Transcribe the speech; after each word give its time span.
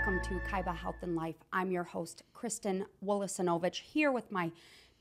welcome 0.00 0.20
to 0.20 0.40
Kaiba 0.48 0.74
Health 0.74 0.96
and 1.02 1.14
Life. 1.14 1.34
I'm 1.52 1.70
your 1.70 1.84
host, 1.84 2.22
Kristen 2.32 2.86
Wolosinovich, 3.04 3.82
here 3.82 4.10
with 4.10 4.32
my 4.32 4.50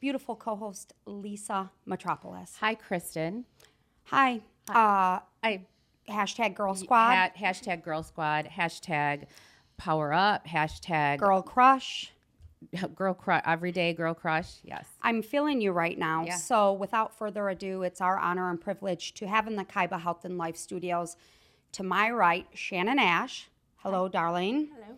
beautiful 0.01 0.35
co 0.35 0.57
host, 0.57 0.91
Lisa 1.05 1.71
Metropolis. 1.85 2.57
Hi, 2.59 2.75
Kristen. 2.75 3.45
Hi. 4.05 4.41
Uh, 4.67 5.19
I 5.41 5.61
hashtag 6.09 6.53
Girl 6.53 6.75
Squad, 6.75 7.15
ha- 7.15 7.31
hashtag 7.39 7.81
Girl 7.81 8.03
Squad, 8.03 8.49
hashtag 8.53 9.27
Power 9.77 10.11
Up, 10.11 10.45
hashtag 10.45 11.19
Girl 11.19 11.43
Crush. 11.43 12.11
Girl 12.95 13.13
Crush, 13.13 13.43
Everyday 13.45 13.93
Girl 13.93 14.13
Crush. 14.13 14.55
Yes. 14.65 14.85
I'm 15.01 15.21
feeling 15.21 15.61
you 15.61 15.71
right 15.71 15.97
now. 15.97 16.25
Yeah. 16.25 16.35
So, 16.35 16.73
without 16.73 17.17
further 17.17 17.47
ado, 17.47 17.83
it's 17.83 18.01
our 18.01 18.19
honor 18.19 18.49
and 18.49 18.59
privilege 18.59 19.13
to 19.13 19.29
have 19.29 19.47
in 19.47 19.55
the 19.55 19.63
Kaiba 19.63 20.01
Health 20.01 20.25
and 20.25 20.37
Life 20.37 20.57
studios, 20.57 21.15
to 21.71 21.83
my 21.83 22.11
right, 22.11 22.47
Shannon 22.53 22.99
Ash. 22.99 23.49
Hello, 23.83 24.09
darling. 24.09 24.69
Hello. 24.73 24.97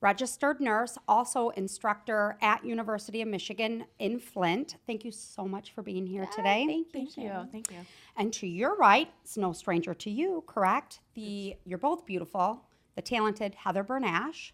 Registered 0.00 0.58
nurse, 0.58 0.96
also 1.06 1.50
instructor 1.50 2.38
at 2.40 2.64
University 2.64 3.20
of 3.20 3.28
Michigan 3.28 3.84
in 3.98 4.18
Flint. 4.18 4.76
Thank 4.86 5.04
you 5.04 5.10
so 5.10 5.46
much 5.46 5.72
for 5.72 5.82
being 5.82 6.06
here 6.06 6.26
today. 6.34 6.64
Thank 6.66 6.70
you. 6.70 6.92
Thank 6.92 7.16
you. 7.16 7.22
Shannon. 7.22 7.48
Thank 7.52 7.70
you. 7.70 7.78
And 8.16 8.32
to 8.34 8.46
your 8.46 8.76
right, 8.76 9.10
it's 9.22 9.36
no 9.36 9.52
stranger 9.52 9.92
to 9.92 10.10
you, 10.10 10.42
correct? 10.46 11.00
The 11.14 11.56
you're 11.64 11.78
both 11.78 12.06
beautiful. 12.06 12.64
The 12.96 13.02
talented 13.02 13.54
Heather 13.56 13.84
Bernash, 13.84 14.52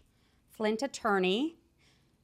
Flint 0.49 0.81
attorney, 0.81 1.57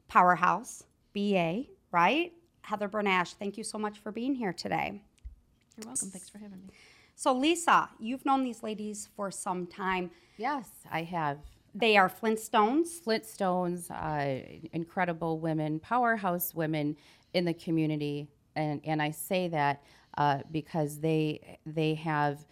powerhouse, 0.10 0.84
BA, 1.14 1.64
right? 1.92 2.34
Heather 2.62 2.90
Bernash, 2.90 3.36
thank 3.36 3.58
you 3.58 3.64
so 3.64 3.78
much 3.78 4.00
for 4.00 4.12
being 4.12 4.36
here 4.36 4.52
today. 4.52 5.02
You're 5.78 5.88
welcome. 5.88 6.10
Thanks 6.10 6.28
for 6.28 6.40
having 6.40 6.60
me. 6.68 6.74
So, 7.20 7.34
Lisa, 7.34 7.90
you've 8.00 8.24
known 8.28 8.44
these 8.44 8.62
ladies 8.62 9.10
for 9.16 9.32
some 9.32 9.66
time. 9.66 10.12
Yes, 10.38 10.70
I 10.92 11.02
have. 11.02 11.40
They 11.74 11.98
are 11.98 12.10
Flintstones. 12.10 13.02
Flintstones, 13.04 13.90
uh, 13.90 14.68
incredible 14.72 15.40
women, 15.40 15.80
powerhouse 15.80 16.54
women 16.54 16.96
in 17.34 17.44
the 17.44 17.56
community, 17.56 18.28
and 18.56 18.82
and 18.84 19.02
I 19.02 19.10
say 19.10 19.48
that 19.48 19.82
uh, 20.16 20.42
because 20.52 21.00
they 21.00 21.58
they 21.66 21.96
have 21.96 22.46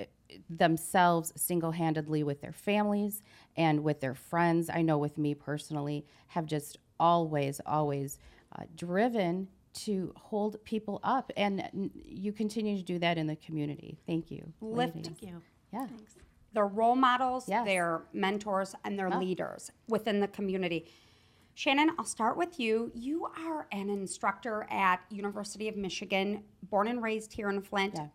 uh, 0.00 0.04
themselves 0.48 1.34
single-handedly 1.36 2.22
with 2.22 2.40
their 2.40 2.52
families 2.52 3.22
and 3.58 3.84
with 3.84 4.00
their 4.00 4.14
friends. 4.14 4.70
I 4.72 4.80
know 4.80 4.96
with 4.96 5.18
me 5.18 5.34
personally, 5.34 6.06
have 6.28 6.46
just 6.46 6.78
always 6.98 7.60
always 7.66 8.18
uh, 8.58 8.62
driven 8.74 9.48
to 9.84 10.12
hold 10.16 10.62
people 10.64 11.00
up, 11.02 11.30
and 11.36 11.90
you 11.94 12.32
continue 12.32 12.76
to 12.76 12.82
do 12.82 12.98
that 12.98 13.18
in 13.18 13.26
the 13.26 13.36
community. 13.36 13.98
Thank 14.06 14.30
you. 14.30 14.52
Lift- 14.60 14.96
ladies. 14.96 15.08
Thank 15.08 15.22
you. 15.22 15.42
Yeah. 15.72 15.86
Thanks. 15.86 16.14
They're 16.54 16.66
role 16.66 16.96
models, 16.96 17.48
Yes. 17.48 17.66
they're 17.66 18.02
mentors, 18.12 18.74
and 18.84 18.98
they're 18.98 19.08
Yeah. 19.08 19.18
leaders 19.18 19.70
within 19.88 20.20
the 20.20 20.28
community. 20.28 20.86
Shannon, 21.54 21.90
I'll 21.98 22.04
start 22.04 22.36
with 22.36 22.58
you. 22.58 22.90
You 22.94 23.26
are 23.26 23.66
an 23.72 23.90
instructor 23.90 24.66
at 24.70 25.00
University 25.10 25.68
of 25.68 25.76
Michigan, 25.76 26.44
born 26.62 26.88
and 26.88 27.02
raised 27.02 27.32
here 27.34 27.50
in 27.50 27.60
Flint. 27.60 27.94
Yeah. 27.96 28.08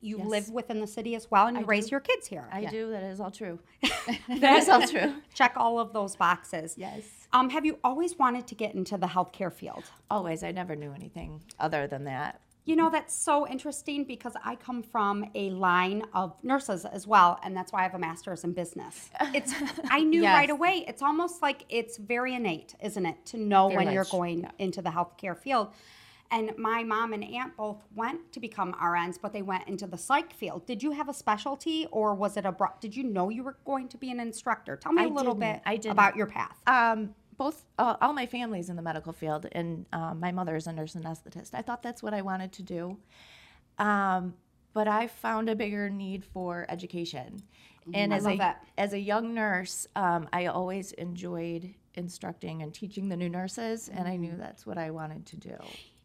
You 0.00 0.18
Yes. 0.18 0.26
live 0.28 0.50
within 0.50 0.80
the 0.80 0.86
city 0.86 1.14
as 1.16 1.30
well, 1.30 1.46
and 1.48 1.56
you 1.56 1.64
I 1.64 1.66
raise 1.66 1.86
do. 1.86 1.90
your 1.92 2.00
kids 2.00 2.26
here. 2.28 2.48
I 2.52 2.60
Yeah. 2.60 2.70
do. 2.70 2.90
That 2.90 3.02
is 3.04 3.20
all 3.20 3.30
true. 3.30 3.58
that 4.28 4.58
is 4.58 4.68
all 4.68 4.86
true. 4.86 5.14
Check 5.34 5.54
all 5.56 5.80
of 5.80 5.92
those 5.92 6.14
boxes. 6.14 6.76
Yes. 6.78 7.17
Um, 7.32 7.50
have 7.50 7.64
you 7.66 7.78
always 7.84 8.18
wanted 8.18 8.46
to 8.46 8.54
get 8.54 8.74
into 8.74 8.96
the 8.96 9.06
healthcare 9.06 9.52
field? 9.52 9.84
Always. 10.10 10.42
I 10.42 10.50
never 10.52 10.74
knew 10.74 10.92
anything 10.92 11.42
other 11.60 11.86
than 11.86 12.04
that. 12.04 12.40
You 12.64 12.76
know, 12.76 12.90
that's 12.90 13.14
so 13.14 13.48
interesting 13.48 14.04
because 14.04 14.34
I 14.44 14.54
come 14.54 14.82
from 14.82 15.24
a 15.34 15.48
line 15.50 16.02
of 16.12 16.34
nurses 16.44 16.84
as 16.84 17.06
well, 17.06 17.38
and 17.42 17.56
that's 17.56 17.72
why 17.72 17.80
I 17.80 17.82
have 17.84 17.94
a 17.94 17.98
master's 17.98 18.44
in 18.44 18.52
business. 18.52 19.10
It's 19.32 19.54
I 19.90 20.02
knew 20.02 20.20
Yes. 20.22 20.34
right 20.34 20.50
away. 20.50 20.84
It's 20.86 21.00
almost 21.00 21.40
like 21.40 21.64
it's 21.70 21.96
very 21.96 22.34
innate, 22.34 22.74
isn't 22.82 23.06
it, 23.06 23.24
to 23.26 23.38
know 23.38 23.68
Very 23.68 23.84
when 23.86 23.94
you're 23.94 24.02
much, 24.02 24.10
going 24.10 24.46
into 24.58 24.82
the 24.82 24.90
healthcare 24.90 25.36
field. 25.36 25.68
And 26.30 26.52
my 26.58 26.82
mom 26.84 27.14
and 27.14 27.24
aunt 27.24 27.56
both 27.56 27.78
went 27.96 28.32
to 28.32 28.40
become 28.40 28.74
RNs, 28.74 29.18
but 29.22 29.32
they 29.32 29.40
went 29.40 29.66
into 29.66 29.86
the 29.86 29.96
psych 29.96 30.30
field. 30.34 30.66
Did 30.66 30.82
you 30.82 30.90
have 30.92 31.08
a 31.08 31.14
specialty, 31.14 31.86
or 31.90 32.14
was 32.14 32.36
it 32.36 32.44
a? 32.44 32.54
Did 32.82 32.94
you 32.94 33.02
know 33.04 33.30
you 33.30 33.42
were 33.44 33.56
going 33.64 33.88
to 33.88 33.96
be 33.96 34.10
an 34.10 34.20
instructor? 34.20 34.76
Tell 34.76 34.92
me 34.92 35.04
a 35.04 35.06
I 35.06 35.08
little 35.08 35.32
didn't. 35.34 35.54
bit 35.54 35.62
I 35.64 35.76
didn't. 35.76 35.92
about 35.92 36.16
your 36.16 36.26
path. 36.26 36.54
Um, 36.66 37.14
both, 37.38 37.64
uh, 37.78 37.96
all 38.00 38.12
my 38.12 38.26
family's 38.26 38.68
in 38.68 38.76
the 38.76 38.82
medical 38.82 39.12
field, 39.12 39.46
and 39.52 39.86
um, 39.92 40.20
my 40.20 40.32
mother 40.32 40.56
is 40.56 40.66
a 40.66 40.72
nurse 40.72 40.94
anesthetist. 40.94 41.50
I 41.54 41.62
thought 41.62 41.82
that's 41.82 42.02
what 42.02 42.12
I 42.12 42.20
wanted 42.20 42.52
to 42.52 42.62
do. 42.62 42.98
Um, 43.78 44.34
but 44.74 44.88
I 44.88 45.06
found 45.06 45.48
a 45.48 45.54
bigger 45.54 45.88
need 45.88 46.24
for 46.24 46.66
education. 46.68 47.42
And 47.94 48.12
I 48.12 48.16
as 48.16 48.26
a 48.26 48.36
that. 48.36 48.66
as 48.76 48.92
a 48.92 48.98
young 48.98 49.34
nurse, 49.34 49.86
um, 49.96 50.28
I 50.32 50.46
always 50.46 50.92
enjoyed 50.92 51.74
instructing 51.94 52.62
and 52.62 52.74
teaching 52.74 53.08
the 53.08 53.16
new 53.16 53.28
nurses, 53.28 53.88
and 53.88 54.06
I 54.06 54.16
knew 54.16 54.34
that's 54.36 54.66
what 54.66 54.76
I 54.76 54.90
wanted 54.90 55.24
to 55.26 55.36
do. 55.36 55.56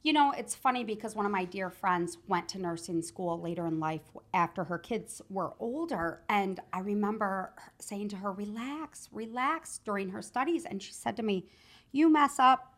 You 0.04 0.12
know, 0.12 0.34
it's 0.38 0.54
funny 0.54 0.84
because 0.84 1.16
one 1.16 1.26
of 1.26 1.32
my 1.32 1.46
dear 1.46 1.70
friends 1.70 2.18
went 2.28 2.50
to 2.50 2.60
nursing 2.60 3.02
school 3.02 3.40
later 3.40 3.66
in 3.66 3.80
life 3.80 4.02
after 4.34 4.66
her 4.66 4.78
kids 4.78 5.22
were 5.30 5.54
older. 5.62 6.22
And 6.28 6.60
I 6.74 6.80
remember 6.80 7.54
saying 7.80 8.10
to 8.10 8.18
her, 8.18 8.32
relax, 8.34 9.08
relax 9.14 9.80
during 9.86 10.10
her 10.10 10.22
studies. 10.22 10.66
And 10.66 10.84
she 10.84 10.92
said 10.92 11.16
to 11.18 11.24
me, 11.24 11.46
You 11.94 12.10
mess 12.12 12.38
up, 12.38 12.74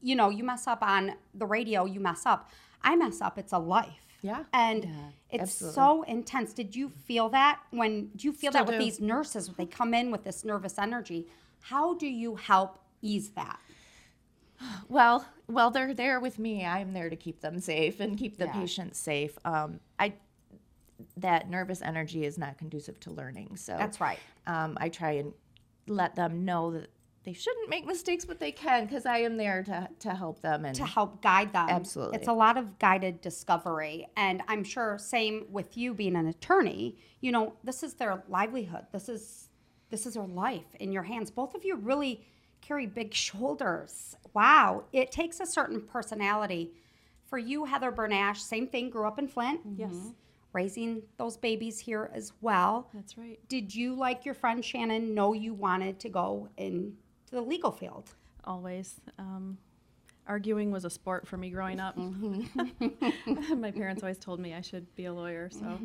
you 0.00 0.14
know, 0.14 0.30
you 0.30 0.44
mess 0.44 0.68
up 0.68 0.80
on 0.80 1.14
the 1.34 1.44
radio, 1.46 1.86
you 1.86 1.98
mess 1.98 2.24
up. 2.24 2.50
I 2.82 2.94
mess 2.94 3.20
up, 3.20 3.36
it's 3.36 3.52
a 3.52 3.58
life. 3.58 4.06
Yeah. 4.22 4.44
And 4.52 4.84
Yeah, 4.84 4.90
it's 5.30 5.42
absolutely. 5.42 5.74
so 5.74 6.02
intense. 6.04 6.52
Did 6.52 6.76
you 6.76 6.90
feel 6.90 7.30
that 7.30 7.58
when, 7.70 8.10
do 8.14 8.28
you 8.28 8.32
feel 8.32 8.52
Still 8.52 8.64
that 8.64 8.66
with 8.70 8.78
do. 8.78 8.84
these 8.84 9.00
nurses, 9.00 9.48
when 9.48 9.56
they 9.56 9.66
come 9.66 9.92
in 9.92 10.12
with 10.12 10.22
this 10.22 10.44
nervous 10.44 10.78
energy? 10.78 11.26
How 11.62 11.94
do 11.94 12.06
you 12.06 12.36
help 12.36 12.78
ease 13.02 13.30
that? 13.30 13.58
Well, 14.88 15.24
well, 15.48 15.70
they're 15.70 15.94
there 15.94 16.20
with 16.20 16.38
me. 16.38 16.64
I'm 16.64 16.92
there 16.92 17.10
to 17.10 17.16
keep 17.16 17.40
them 17.40 17.60
safe 17.60 18.00
and 18.00 18.18
keep 18.18 18.36
the 18.36 18.46
Yeah. 18.46 18.52
patients 18.52 18.98
safe. 18.98 19.38
Um, 19.44 19.80
I 19.98 20.14
that 21.16 21.48
nervous 21.48 21.80
energy 21.80 22.24
is 22.24 22.36
not 22.36 22.58
conducive 22.58 23.00
to 23.00 23.10
learning. 23.10 23.56
So 23.56 23.74
That's 23.78 24.00
right. 24.00 24.18
Um, 24.46 24.76
I 24.80 24.90
try 24.90 25.12
and 25.12 25.32
let 25.86 26.14
them 26.14 26.44
know 26.44 26.72
that 26.72 26.90
they 27.22 27.32
shouldn't 27.32 27.68
make 27.68 27.86
mistakes, 27.86 28.24
but 28.24 28.38
they 28.38 28.52
can 28.52 28.84
because 28.86 29.06
I 29.06 29.18
am 29.18 29.36
there 29.36 29.62
to 29.64 29.88
to 30.00 30.14
help 30.14 30.40
them 30.40 30.64
and 30.64 30.74
to 30.76 30.84
help 30.84 31.22
guide 31.22 31.52
them. 31.52 31.68
Absolutely. 31.68 32.18
It's 32.18 32.28
a 32.28 32.32
lot 32.32 32.56
of 32.56 32.78
guided 32.78 33.20
discovery. 33.20 34.08
And 34.16 34.42
I'm 34.48 34.64
sure 34.64 34.98
same 34.98 35.46
with 35.50 35.76
you 35.76 35.94
being 35.94 36.16
an 36.16 36.26
attorney, 36.26 36.96
you 37.20 37.32
know, 37.32 37.54
this 37.64 37.82
is 37.82 37.94
their 37.94 38.22
livelihood. 38.28 38.86
This 38.92 39.08
is 39.08 39.48
this 39.90 40.06
is 40.06 40.14
their 40.14 40.26
life 40.26 40.74
in 40.78 40.92
your 40.92 41.02
hands. 41.02 41.30
Both 41.30 41.54
of 41.54 41.64
you 41.64 41.76
really 41.76 42.24
carry 42.60 42.86
big 42.86 43.12
shoulders. 43.14 44.16
Wow. 44.34 44.84
It 44.92 45.10
takes 45.10 45.40
a 45.40 45.46
certain 45.46 45.80
personality. 45.80 46.72
For 47.26 47.38
you, 47.38 47.64
Heather 47.64 47.92
Bernash, 47.92 48.38
same 48.38 48.66
thing, 48.66 48.90
grew 48.90 49.06
up 49.06 49.18
in 49.18 49.28
Flint. 49.28 49.60
Yes. 49.76 49.94
Raising 50.52 51.02
those 51.16 51.36
babies 51.36 51.78
here 51.78 52.10
as 52.12 52.32
well. 52.40 52.88
that's 52.92 53.16
right. 53.16 53.38
Did 53.48 53.72
you, 53.72 53.94
like 53.94 54.24
your 54.24 54.34
friend 54.34 54.64
Shannon, 54.64 55.14
know 55.14 55.32
you 55.32 55.54
wanted 55.54 56.00
to 56.00 56.08
go 56.08 56.48
into 56.56 56.92
the 57.30 57.40
legal 57.40 57.70
field? 57.70 58.14
always. 58.44 59.00
Um, 59.18 59.58
arguing 60.30 60.70
was 60.70 60.84
a 60.84 60.90
sport 60.90 61.26
for 61.26 61.36
me 61.36 61.50
growing 61.50 61.80
up. 61.80 61.94
my 63.56 63.70
parents 63.70 64.02
always 64.02 64.18
told 64.18 64.40
me 64.40 64.54
I 64.54 64.60
should 64.60 64.86
be 64.94 65.04
a 65.06 65.12
lawyer. 65.12 65.50
So 65.50 65.78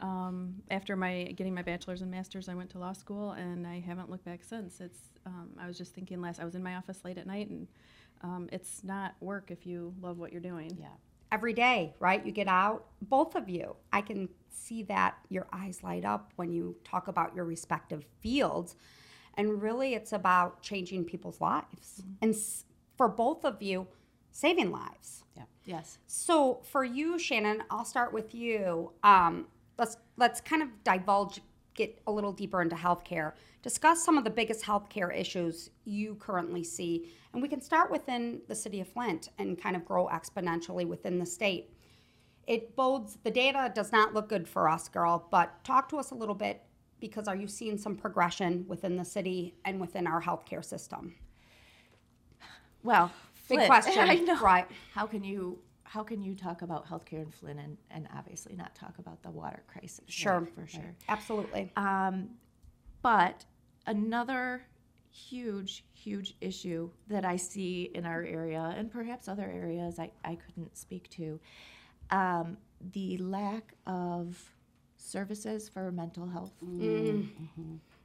um, 0.00 0.56
after 0.70 0.94
my 0.96 1.24
getting 1.36 1.54
my 1.54 1.62
bachelor's 1.62 2.02
and 2.02 2.10
master's, 2.10 2.48
I 2.48 2.54
went 2.54 2.70
to 2.70 2.78
law 2.78 2.92
school, 2.92 3.32
and 3.32 3.66
I 3.66 3.80
haven't 3.80 4.10
looked 4.10 4.24
back 4.24 4.44
since. 4.44 4.80
It's 4.80 5.00
um, 5.24 5.50
I 5.58 5.66
was 5.66 5.76
just 5.78 5.94
thinking 5.94 6.20
last. 6.20 6.38
I 6.40 6.44
was 6.44 6.54
in 6.54 6.62
my 6.62 6.76
office 6.76 7.04
late 7.04 7.18
at 7.18 7.26
night, 7.26 7.48
and 7.50 7.66
um, 8.22 8.48
it's 8.52 8.84
not 8.84 9.14
work 9.20 9.50
if 9.50 9.66
you 9.66 9.94
love 10.00 10.18
what 10.18 10.30
you're 10.32 10.40
doing. 10.40 10.76
Yeah. 10.80 10.88
every 11.32 11.52
day, 11.54 11.94
right? 11.98 12.24
You 12.24 12.32
get 12.32 12.48
out, 12.48 12.84
both 13.02 13.34
of 13.34 13.48
you. 13.48 13.76
I 13.92 14.00
can 14.00 14.28
see 14.50 14.82
that 14.84 15.16
your 15.28 15.46
eyes 15.52 15.82
light 15.82 16.04
up 16.04 16.32
when 16.36 16.52
you 16.52 16.76
talk 16.84 17.08
about 17.08 17.34
your 17.34 17.44
respective 17.44 18.04
fields. 18.20 18.76
And 19.38 19.60
really, 19.60 19.94
it's 19.94 20.12
about 20.12 20.62
changing 20.62 21.04
people's 21.04 21.40
lives. 21.42 22.02
And 22.22 22.32
s- 22.34 22.64
for 22.96 23.08
both 23.08 23.44
of 23.44 23.62
you, 23.62 23.86
saving 24.30 24.70
lives. 24.70 25.24
Yeah. 25.36 25.44
Yes. 25.64 25.98
So 26.06 26.60
for 26.70 26.84
you, 26.84 27.18
Shannon, 27.18 27.62
I'll 27.70 27.84
start 27.84 28.12
with 28.12 28.34
you. 28.34 28.92
Um, 29.02 29.46
let's 29.78 29.96
let's 30.16 30.40
kind 30.40 30.62
of 30.62 30.68
divulge, 30.84 31.40
get 31.74 32.00
a 32.06 32.12
little 32.12 32.32
deeper 32.32 32.62
into 32.62 32.76
healthcare. 32.76 33.32
Discuss 33.62 34.04
some 34.04 34.16
of 34.16 34.24
the 34.24 34.30
biggest 34.30 34.64
healthcare 34.64 35.14
issues 35.14 35.70
you 35.84 36.14
currently 36.16 36.62
see, 36.62 37.10
and 37.32 37.42
we 37.42 37.48
can 37.48 37.60
start 37.60 37.90
within 37.90 38.40
the 38.48 38.54
city 38.54 38.80
of 38.80 38.88
Flint 38.88 39.28
and 39.38 39.60
kind 39.60 39.76
of 39.76 39.84
grow 39.84 40.06
exponentially 40.06 40.86
within 40.86 41.18
the 41.18 41.26
state. 41.26 41.72
It 42.46 42.76
bodes 42.76 43.18
the 43.24 43.30
data 43.30 43.72
does 43.74 43.90
not 43.90 44.14
look 44.14 44.28
good 44.28 44.48
for 44.48 44.68
us, 44.68 44.88
girl. 44.88 45.26
But 45.30 45.64
talk 45.64 45.88
to 45.90 45.96
us 45.96 46.12
a 46.12 46.14
little 46.14 46.34
bit 46.34 46.62
because 47.00 47.28
are 47.28 47.36
you 47.36 47.48
seeing 47.48 47.76
some 47.76 47.96
progression 47.96 48.64
within 48.68 48.96
the 48.96 49.04
city 49.04 49.54
and 49.64 49.80
within 49.80 50.06
our 50.06 50.22
healthcare 50.22 50.64
system? 50.64 51.14
Well, 52.86 53.10
Big 53.48 53.66
question, 53.66 53.98
I 53.98 54.14
know. 54.14 54.40
right? 54.40 54.66
How 54.94 55.06
can 55.06 55.24
you 55.24 55.58
how 55.82 56.02
can 56.02 56.20
you 56.22 56.34
talk 56.34 56.62
about 56.62 56.86
healthcare 56.88 57.22
in 57.22 57.30
Flint 57.30 57.58
and, 57.60 57.76
and 57.90 58.08
obviously 58.16 58.54
not 58.56 58.74
talk 58.74 58.98
about 58.98 59.22
the 59.22 59.30
water 59.30 59.62
crisis? 59.68 60.04
Sure, 60.08 60.40
Right, 60.40 60.54
for 60.54 60.66
sure. 60.66 60.94
Absolutely. 61.08 61.70
Um, 61.76 62.30
but 63.02 63.44
another 63.86 64.62
huge, 65.12 65.84
huge 65.94 66.34
issue 66.40 66.90
that 67.08 67.24
I 67.24 67.36
see 67.36 67.90
in 67.94 68.04
our 68.04 68.22
area 68.24 68.74
and 68.76 68.90
perhaps 68.90 69.28
other 69.28 69.44
areas 69.44 69.98
I, 70.00 70.10
I 70.24 70.34
couldn't 70.34 70.76
speak 70.76 71.08
to. 71.10 71.38
Um, 72.10 72.56
the 72.92 73.16
lack 73.18 73.74
of 73.86 74.36
services 74.96 75.68
for 75.68 75.90
mental 75.92 76.26
health. 76.26 76.52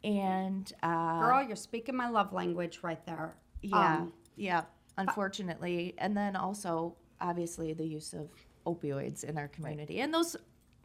And 0.04 0.74
uh, 0.84 1.20
Girl, 1.20 1.44
you're 1.44 1.56
speaking 1.56 1.96
my 1.96 2.10
love 2.10 2.32
language 2.32 2.80
right 2.84 3.04
there. 3.06 3.36
yeah, 3.64 3.98
Um, 4.02 4.14
yeah, 4.36 4.64
unfortunately. 4.98 5.94
And 5.98 6.16
then 6.16 6.36
also, 6.36 6.96
obviously, 7.20 7.74
the 7.74 7.86
use 7.86 8.14
of 8.14 8.30
opioids 8.66 9.24
in 9.24 9.38
our 9.38 9.48
community. 9.48 10.00
And 10.02 10.14
those 10.14 10.36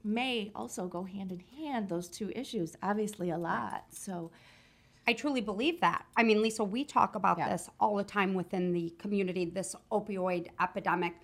may 0.04 0.50
also 0.54 0.86
go 0.86 1.02
hand 1.04 1.32
in 1.32 1.40
hand, 1.58 1.88
those 1.88 2.08
two 2.08 2.30
issues, 2.34 2.76
obviously, 2.82 3.30
a 3.30 3.38
lot. 3.38 3.84
So, 3.90 4.30
I 5.08 5.12
truly 5.12 5.40
believe 5.40 5.80
that. 5.82 6.04
I 6.16 6.24
mean, 6.24 6.42
Lisa, 6.42 6.64
we 6.64 6.84
talk 6.84 7.14
about 7.14 7.38
Yeah. 7.38 7.50
this 7.50 7.70
all 7.78 7.94
the 7.94 8.02
time 8.04 8.34
within 8.34 8.72
the 8.72 8.90
community, 8.98 9.44
this 9.44 9.76
opioid 9.92 10.48
epidemic. 10.60 11.14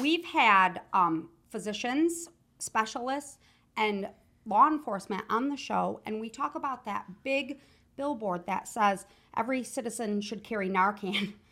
We've 0.00 0.24
had 0.24 0.82
um, 0.92 1.30
physicians, 1.50 2.28
specialists, 2.60 3.38
and 3.76 4.08
law 4.46 4.68
enforcement 4.68 5.24
on 5.28 5.48
the 5.48 5.56
show, 5.56 6.00
and 6.06 6.20
we 6.20 6.28
talk 6.28 6.54
about 6.54 6.84
that 6.84 7.06
big 7.24 7.58
billboard 7.96 8.46
that 8.46 8.68
says 8.68 9.04
every 9.36 9.64
citizen 9.64 10.20
should 10.20 10.44
carry 10.44 10.68
Narcan 10.68 11.34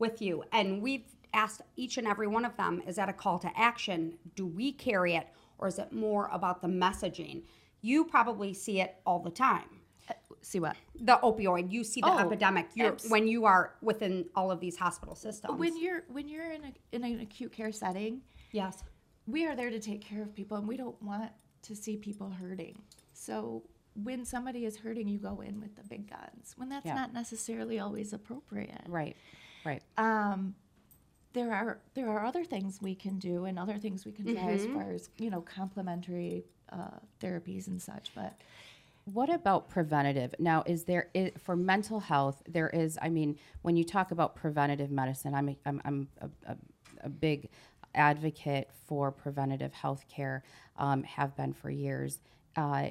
with 0.00 0.20
you. 0.20 0.42
And 0.52 0.82
we've 0.82 1.04
asked 1.32 1.60
each 1.76 1.96
and 1.98 2.08
every 2.08 2.26
one 2.26 2.44
of 2.44 2.56
them 2.56 2.82
is 2.86 2.96
that 2.96 3.08
a 3.08 3.12
call 3.12 3.38
to 3.38 3.50
action? 3.56 4.18
Do 4.34 4.46
we 4.46 4.72
carry 4.72 5.14
it, 5.14 5.28
or 5.58 5.68
is 5.68 5.78
it 5.78 5.92
more 5.92 6.28
about 6.32 6.60
the 6.62 6.68
messaging? 6.68 7.42
You 7.82 8.04
probably 8.04 8.52
see 8.52 8.80
it 8.80 8.96
all 9.06 9.20
the 9.20 9.30
time 9.30 9.64
see 10.42 10.58
what? 10.58 10.74
the 10.98 11.20
opioid 11.22 11.70
you 11.70 11.84
see 11.84 12.00
the 12.00 12.08
Oh, 12.08 12.18
epidemic 12.18 12.66
abs- 12.80 13.08
when 13.10 13.28
you 13.28 13.44
are 13.44 13.74
within 13.82 14.24
all 14.34 14.50
of 14.50 14.58
these 14.58 14.74
hospital 14.76 15.14
systems 15.14 15.58
When 15.60 15.76
you're 15.80 16.02
when 16.08 16.28
you're 16.28 16.50
in 16.50 16.64
a 16.64 16.72
in 16.92 17.04
an 17.04 17.20
acute 17.20 17.52
care 17.52 17.70
setting, 17.70 18.22
yes 18.50 18.82
we 19.26 19.46
are 19.46 19.54
there 19.54 19.70
to 19.70 19.78
take 19.78 20.00
care 20.00 20.22
of 20.22 20.34
people, 20.34 20.56
and 20.56 20.66
we 20.66 20.76
don't 20.78 21.00
want 21.02 21.30
to 21.62 21.76
see 21.76 21.96
people 21.96 22.30
hurting. 22.30 22.80
So 23.12 23.62
when 23.94 24.24
somebody 24.24 24.64
is 24.64 24.78
hurting, 24.78 25.06
you 25.08 25.18
go 25.18 25.42
in 25.42 25.60
with 25.60 25.76
the 25.76 25.84
big 25.84 26.08
guns. 26.10 26.54
When 26.56 26.68
that's 26.70 26.86
Yeah. 26.86 26.94
not 26.94 27.12
necessarily 27.12 27.78
always 27.78 28.12
appropriate. 28.12 28.80
Right, 28.88 29.16
right. 29.64 29.82
um, 29.98 30.54
there 31.32 31.52
are 31.52 31.78
there 31.94 32.08
are 32.10 32.24
other 32.24 32.44
things 32.44 32.80
we 32.82 32.94
can 32.94 33.18
do 33.18 33.44
and 33.44 33.58
other 33.58 33.78
things 33.78 34.04
we 34.04 34.12
can 34.12 34.34
try 34.34 34.50
as 34.50 34.66
far 34.66 34.90
as 34.90 35.10
you 35.18 35.30
know 35.30 35.40
complementary 35.40 36.44
uh, 36.72 36.98
therapies 37.20 37.68
and 37.68 37.80
such. 37.80 38.10
But 38.14 38.34
What 39.04 39.30
about 39.30 39.68
preventative? 39.68 40.34
Now, 40.38 40.62
is 40.66 40.84
there 40.84 41.08
for 41.38 41.56
mental 41.56 42.00
health? 42.00 42.42
There 42.48 42.68
is. 42.68 42.98
I 43.00 43.08
mean, 43.08 43.38
when 43.62 43.76
you 43.76 43.84
talk 43.84 44.10
about 44.10 44.34
preventative 44.34 44.90
medicine, 44.90 45.34
I'm 45.34 45.48
a, 45.50 45.56
I'm, 45.66 45.80
I'm 45.84 46.08
a, 46.20 46.28
a, 46.52 46.56
a 47.04 47.08
big 47.08 47.48
advocate 47.94 48.70
for 48.86 49.10
preventative 49.10 49.72
health 49.72 50.04
care. 50.08 50.42
Um, 50.76 51.02
have 51.04 51.36
been 51.36 51.52
for 51.52 51.70
years. 51.70 52.20
Uh, 52.56 52.90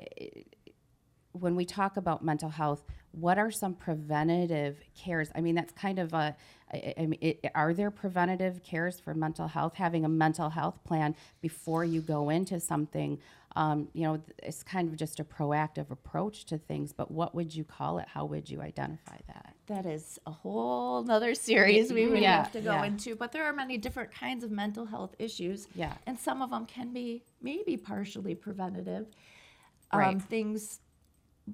when 1.33 1.55
we 1.55 1.65
talk 1.65 1.97
about 1.97 2.23
mental 2.23 2.49
health, 2.49 2.83
what 3.11 3.37
are 3.37 3.51
some 3.51 3.73
preventative 3.75 4.79
cares? 4.97 5.29
I 5.35 5.41
mean, 5.41 5.55
that's 5.55 5.73
kind 5.73 5.99
of 5.99 6.13
a. 6.13 6.35
I, 6.71 6.93
I 6.97 7.05
mean, 7.05 7.19
it, 7.21 7.45
are 7.55 7.73
there 7.73 7.91
preventative 7.91 8.63
cares 8.63 8.99
for 8.99 9.13
mental 9.13 9.47
health? 9.47 9.75
Having 9.75 10.05
a 10.05 10.09
mental 10.09 10.49
health 10.49 10.83
plan 10.83 11.15
before 11.41 11.83
you 11.83 12.01
go 12.01 12.29
into 12.29 12.59
something, 12.59 13.19
um, 13.55 13.87
you 13.93 14.03
know, 14.03 14.21
it's 14.43 14.63
kind 14.63 14.87
of 14.89 14.95
just 14.95 15.19
a 15.19 15.23
proactive 15.23 15.89
approach 15.91 16.45
to 16.45 16.57
things. 16.57 16.93
But 16.93 17.11
what 17.11 17.33
would 17.35 17.55
you 17.55 17.63
call 17.63 17.97
it? 17.99 18.07
How 18.07 18.25
would 18.25 18.49
you 18.49 18.61
identify 18.61 19.17
that? 19.27 19.55
that 19.67 19.85
is 19.85 20.17
a 20.25 20.31
whole 20.31 21.03
nother 21.03 21.35
series 21.35 21.93
we 21.93 22.07
would 22.07 22.23
Yeah, 22.23 22.37
have 22.37 22.51
to 22.53 22.59
go 22.59 22.71
yeah. 22.71 22.85
into. 22.85 23.15
But 23.15 23.31
there 23.31 23.43
are 23.45 23.53
many 23.53 23.77
different 23.77 24.11
kinds 24.11 24.43
of 24.43 24.49
mental 24.49 24.83
health 24.85 25.15
issues. 25.19 25.67
Yeah. 25.75 25.93
and 26.07 26.17
some 26.19 26.41
of 26.41 26.49
them 26.49 26.65
can 26.65 26.91
be 26.91 27.23
maybe 27.39 27.77
partially 27.77 28.33
preventative. 28.33 29.05
Um, 29.91 29.99
Right. 29.99 30.21
things, 30.23 30.79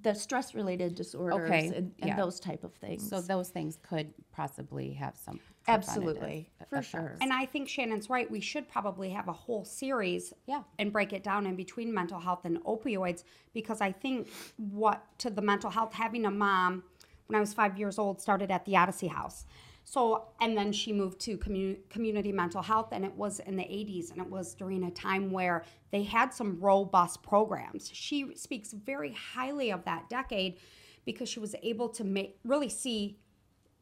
the 0.01 0.13
stress 0.13 0.53
related 0.55 0.95
disorders 0.95 1.45
Okay, 1.45 1.67
and, 1.67 1.75
and 1.75 1.93
yeah. 2.03 2.15
those 2.15 2.39
type 2.39 2.63
of 2.63 2.73
things. 2.73 3.07
So 3.07 3.21
those 3.21 3.49
things 3.49 3.77
could 3.81 4.13
possibly 4.31 4.93
have 4.93 5.15
some 5.15 5.39
Absolutely, 5.67 6.49
for 6.69 6.77
effects. 6.77 6.87
sure. 6.89 7.17
and 7.21 7.33
i 7.33 7.45
think 7.45 7.67
shannon's 7.67 8.07
right 8.09 8.29
we 8.29 8.39
should 8.39 8.69
probably 8.69 9.09
have 9.09 9.27
a 9.27 9.33
whole 9.33 9.65
series 9.65 10.31
Yeah. 10.45 10.61
and 10.77 10.91
break 10.93 11.11
it 11.11 11.23
down 11.23 11.45
in 11.47 11.55
between 11.55 11.91
mental 11.93 12.19
health 12.19 12.45
and 12.45 12.63
opioids 12.65 13.23
because 13.53 13.81
i 13.81 13.91
think 13.91 14.27
what 14.57 15.03
to 15.19 15.29
the 15.31 15.41
mental 15.41 15.71
health 15.71 15.93
having 15.93 16.25
a 16.25 16.31
mom 16.31 16.83
when 17.27 17.35
i 17.35 17.39
was 17.39 17.51
five 17.53 17.79
years 17.79 17.97
old 17.97 18.21
started 18.21 18.51
at 18.51 18.63
the 18.65 18.77
odyssey 18.77 19.07
house 19.07 19.45
so 19.85 20.29
and 20.41 20.57
then 20.57 20.73
she 20.73 20.91
moved 20.91 21.19
to 21.21 21.37
commu- 21.37 21.77
community 21.89 22.31
mental 22.31 22.61
health 22.61 22.89
and 22.91 23.05
it 23.05 23.13
was 23.13 23.39
in 23.39 23.55
the 23.55 23.63
80s 23.63 24.11
and 24.11 24.19
it 24.19 24.29
was 24.29 24.53
during 24.53 24.83
a 24.83 24.91
time 24.91 25.31
where 25.31 25.63
they 25.91 26.03
had 26.03 26.33
some 26.33 26.59
robust 26.59 27.23
programs 27.23 27.89
she 27.93 28.35
speaks 28.35 28.73
very 28.73 29.13
highly 29.13 29.71
of 29.71 29.85
that 29.85 30.09
decade 30.09 30.57
because 31.05 31.29
she 31.29 31.39
was 31.39 31.55
able 31.63 31.87
to 31.87 32.03
make 32.03 32.39
really 32.43 32.69
see 32.69 33.17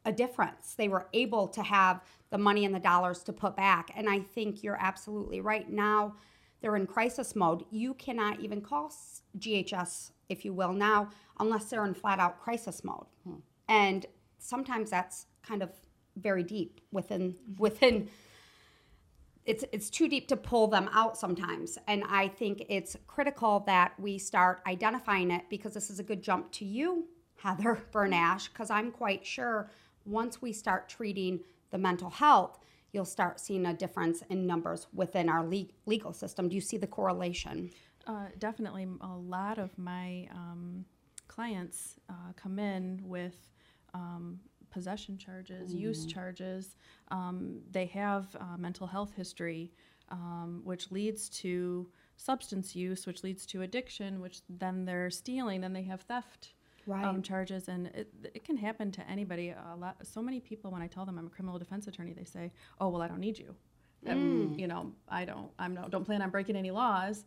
a 0.06 0.12
difference. 0.12 0.76
They 0.76 0.88
were 0.88 1.08
able 1.14 1.48
to 1.50 1.64
have 1.64 2.02
the 2.30 2.38
money 2.38 2.66
and 2.66 2.76
the 2.76 2.80
dollars 2.80 3.24
to 3.24 3.34
put 3.34 3.56
back. 3.56 3.92
And 3.96 4.10
I 4.10 4.20
think 4.20 4.64
you're 4.64 4.78
absolutely 4.80 5.42
right. 5.42 5.70
Now 5.70 6.16
they're 6.62 6.76
in 6.76 6.88
crisis 6.88 7.36
mode. 7.36 7.64
You 7.72 7.94
cannot 7.96 8.40
even 8.40 8.62
call 8.62 8.92
GHS, 9.38 10.12
if 10.30 10.46
you 10.46 10.54
will, 10.54 10.74
now 10.74 11.10
unless 11.40 11.66
they're 11.66 11.86
in 11.86 11.94
flat 11.94 12.20
out 12.20 12.40
crisis 12.42 12.84
mode. 12.84 13.06
Hmm. 13.24 13.36
And 13.68 14.06
sometimes 14.40 14.90
that's 14.90 15.28
kind 15.42 15.64
of 15.64 15.72
very 16.18 16.44
deep 16.44 16.82
within 16.92 17.36
within 17.58 18.10
it's 19.46 19.66
it's 19.72 19.90
too 19.90 20.08
deep 20.08 20.28
to 20.30 20.38
pull 20.38 20.68
them 20.68 20.90
out 20.94 21.18
sometimes. 21.18 21.78
And 21.88 22.04
i 22.10 22.28
think 22.28 22.66
it's 22.70 22.96
critical 23.08 23.62
that 23.68 24.00
we 24.00 24.18
start 24.18 24.62
identifying 24.68 25.32
it 25.32 25.44
because 25.50 25.74
this 25.74 25.90
is 25.90 26.00
a 26.00 26.04
good 26.04 26.22
jump 26.22 26.52
to 26.54 26.66
you 26.66 27.08
heather 27.36 27.82
bernash 27.92 28.50
because 28.50 28.70
i'm 28.70 28.92
quite 28.92 29.26
sure 29.26 29.70
once 30.06 30.42
we 30.42 30.54
start 30.54 30.88
treating 30.88 31.40
the 31.72 31.78
mental 31.78 32.10
health 32.10 32.60
you'll 32.94 33.04
start 33.04 33.40
seeing 33.40 33.66
a 33.66 33.74
difference 33.74 34.22
in 34.30 34.48
numbers 34.48 34.88
within 34.94 35.28
our 35.28 35.46
le- 35.46 35.66
legal 35.86 36.14
system. 36.14 36.48
Do 36.48 36.56
you 36.56 36.62
see 36.62 36.78
the 36.78 36.88
correlation? 36.88 37.72
Uh, 38.08 38.28
definitely, 38.38 38.88
a 39.02 39.16
lot 39.16 39.58
of 39.58 39.76
my 39.78 40.28
um, 40.32 40.86
clients 41.28 41.96
uh, 42.10 42.34
come 42.36 42.60
in 42.60 43.02
with 43.04 43.36
um, 43.94 44.40
possession 44.74 45.18
charges, 45.18 45.74
use 45.74 46.06
charges. 46.14 46.76
Um, 47.10 47.62
they 47.72 47.86
have 47.88 48.36
uh, 48.40 48.58
mental 48.58 48.88
health 48.88 49.12
history, 49.16 49.72
um, 50.10 50.62
which 50.64 50.92
leads 50.92 51.30
to 51.42 51.88
substance 52.18 52.76
use, 52.76 53.06
which 53.08 53.24
leads 53.24 53.46
to 53.48 53.62
addiction, 53.62 54.20
which 54.20 54.42
then 54.50 54.86
they're 54.86 55.10
stealing, 55.10 55.62
then 55.62 55.74
they 55.74 55.84
have 55.84 56.02
theft. 56.02 56.54
Um, 57.08 57.22
charges 57.22 57.70
and 57.70 57.88
it, 57.88 58.10
it 58.34 58.44
can 58.44 58.58
happen 58.58 58.92
to 58.92 59.10
anybody. 59.10 59.50
A 59.52 59.76
lot, 59.78 59.96
so 60.04 60.22
many 60.22 60.42
people, 60.42 60.70
when 60.70 60.82
I 60.82 60.88
tell 60.88 61.06
them 61.06 61.18
I'm 61.18 61.28
a 61.28 61.30
criminal 61.30 61.58
defense 61.58 61.88
attorney, 61.88 62.12
they 62.14 62.26
say, 62.26 62.52
"Oh, 62.82 62.90
well, 62.90 63.02
I 63.02 63.08
don't 63.08 63.22
need 63.22 63.38
you. 63.40 63.56
Um, 64.06 64.54
you 64.58 64.68
know, 64.68 64.92
I 65.08 65.24
don't. 65.24 65.50
I'm 65.58 65.74
no, 65.74 65.88
don't 65.88 66.04
plan 66.04 66.22
on 66.22 66.30
breaking 66.30 66.58
any 66.58 66.72
laws, 66.72 67.24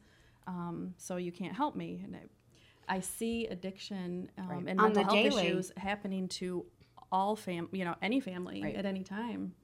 um, 0.47 0.93
so 0.99 1.17
you 1.17 1.33
can't 1.33 1.55
help 1.57 1.75
me." 1.75 2.03
And 2.05 2.17
I, 2.17 2.97
I 2.97 3.01
see 3.01 3.47
addiction 3.47 4.31
um, 4.37 4.67
and 4.69 4.79
On 4.79 4.93
mental 4.93 5.05
health 5.05 5.15
daily. 5.15 5.47
issues 5.47 5.73
happening 5.79 6.29
to 6.41 6.67
all 7.13 7.37
fam, 7.37 7.69
you 7.73 7.85
know, 7.85 7.95
any 8.03 8.21
family 8.21 8.63
Right. 8.63 8.75
at 8.75 8.85
any 8.87 9.03
time. 9.05 9.55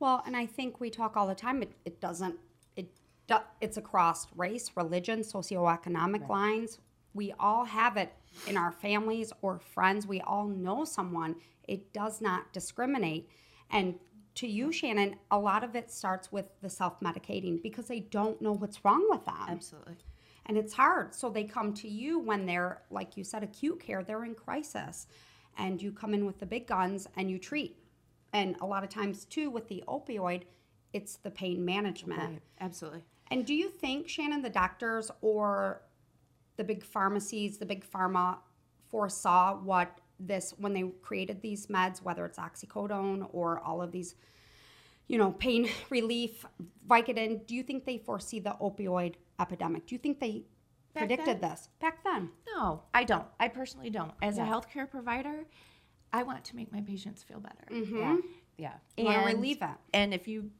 Well, 0.00 0.22
and 0.26 0.36
I 0.36 0.46
think 0.46 0.80
we 0.80 0.90
talk 0.90 1.16
all 1.16 1.26
the 1.26 1.34
time. 1.34 1.62
It, 1.62 1.72
it 1.84 2.00
doesn't. 2.00 2.36
It 2.76 2.88
do, 3.26 3.36
it's 3.60 3.76
across 3.76 4.26
race, 4.36 4.70
religion, 4.76 5.20
socioeconomic 5.20 6.28
lines. 6.28 6.78
We 7.14 7.32
all 7.38 7.64
have 7.64 7.96
it 7.96 8.12
in 8.46 8.56
our 8.56 8.70
families 8.70 9.32
or 9.42 9.58
friends. 9.58 10.06
We 10.06 10.20
all 10.20 10.46
know 10.46 10.84
someone. 10.84 11.36
It 11.66 11.92
does 11.92 12.20
not 12.20 12.52
discriminate. 12.52 13.28
And 13.70 13.96
to 14.36 14.46
you, 14.46 14.70
Shannon, 14.70 15.16
a 15.32 15.38
lot 15.38 15.64
of 15.64 15.74
it 15.74 15.90
starts 15.90 16.30
with 16.30 16.48
the 16.62 16.70
self 16.70 17.00
medicating 17.00 17.60
because 17.60 17.88
they 17.88 18.00
don't 18.00 18.40
know 18.40 18.52
what's 18.52 18.84
wrong 18.84 19.04
with 19.10 19.24
them 19.24 19.34
Absolutely. 19.48 19.96
and 20.46 20.56
it's 20.56 20.74
hard. 20.74 21.12
So 21.12 21.28
they 21.28 21.42
come 21.44 21.74
to 21.74 21.88
you 21.88 22.20
when 22.20 22.46
they're, 22.46 22.82
like 22.90 23.16
you 23.16 23.24
said, 23.24 23.42
acute 23.42 23.80
care, 23.80 24.04
they're 24.04 24.24
in 24.24 24.36
crisis. 24.36 25.08
And 25.58 25.82
you 25.82 25.92
come 25.92 26.14
in 26.14 26.24
with 26.24 26.38
the 26.38 26.46
big 26.46 26.66
guns 26.66 27.08
and 27.16 27.30
you 27.30 27.38
treat. 27.38 27.76
And 28.32 28.56
a 28.60 28.66
lot 28.66 28.84
of 28.84 28.90
times, 28.90 29.24
too, 29.24 29.50
with 29.50 29.68
the 29.68 29.82
opioid, 29.88 30.42
it's 30.92 31.16
the 31.16 31.30
pain 31.30 31.64
management. 31.64 32.40
Absolutely. 32.60 33.04
And 33.30 33.44
do 33.44 33.54
you 33.54 33.68
think, 33.68 34.08
Shannon, 34.08 34.42
the 34.42 34.50
doctors 34.50 35.10
or 35.20 35.82
the 36.56 36.64
big 36.64 36.84
pharmacies, 36.84 37.58
the 37.58 37.66
big 37.66 37.84
pharma 37.88 38.38
foresaw 38.88 39.56
what 39.56 40.00
this, 40.18 40.54
when 40.58 40.72
they 40.72 40.84
created 41.02 41.40
these 41.42 41.66
meds, 41.66 42.02
whether 42.02 42.24
it's 42.24 42.38
oxycodone 42.38 43.28
or 43.32 43.60
all 43.60 43.82
of 43.82 43.92
these, 43.92 44.14
you 45.06 45.18
know, 45.18 45.32
pain 45.32 45.68
relief, 45.90 46.44
Vicodin, 46.88 47.46
do 47.46 47.54
you 47.54 47.62
think 47.62 47.84
they 47.84 47.98
foresee 47.98 48.40
the 48.40 48.56
opioid 48.60 49.14
epidemic? 49.40 49.86
Do 49.86 49.94
you 49.94 49.98
think 49.98 50.20
they 50.20 50.44
Back 50.94 51.06
predicted 51.08 51.40
this 51.40 51.68
back 51.80 52.02
then? 52.04 52.30
No, 52.54 52.82
I 52.94 53.04
don't. 53.04 53.26
I 53.38 53.48
personally 53.48 53.90
don't. 53.90 54.12
As 54.22 54.38
a 54.38 54.42
healthcare 54.42 54.88
provider, 54.90 55.44
I 56.12 56.22
want 56.22 56.44
to 56.46 56.56
make 56.56 56.72
my 56.72 56.80
patients 56.80 57.22
feel 57.22 57.40
better. 57.40 57.66
Mm-hmm. 57.70 57.96
Yeah. 57.98 58.16
Yeah. 58.56 58.72
You 58.96 59.04
want 59.04 59.18
And- 59.18 59.26
relieve 59.36 59.58
it. 59.62 59.68
And 59.94 60.12
if 60.14 60.26
you, 60.26 60.50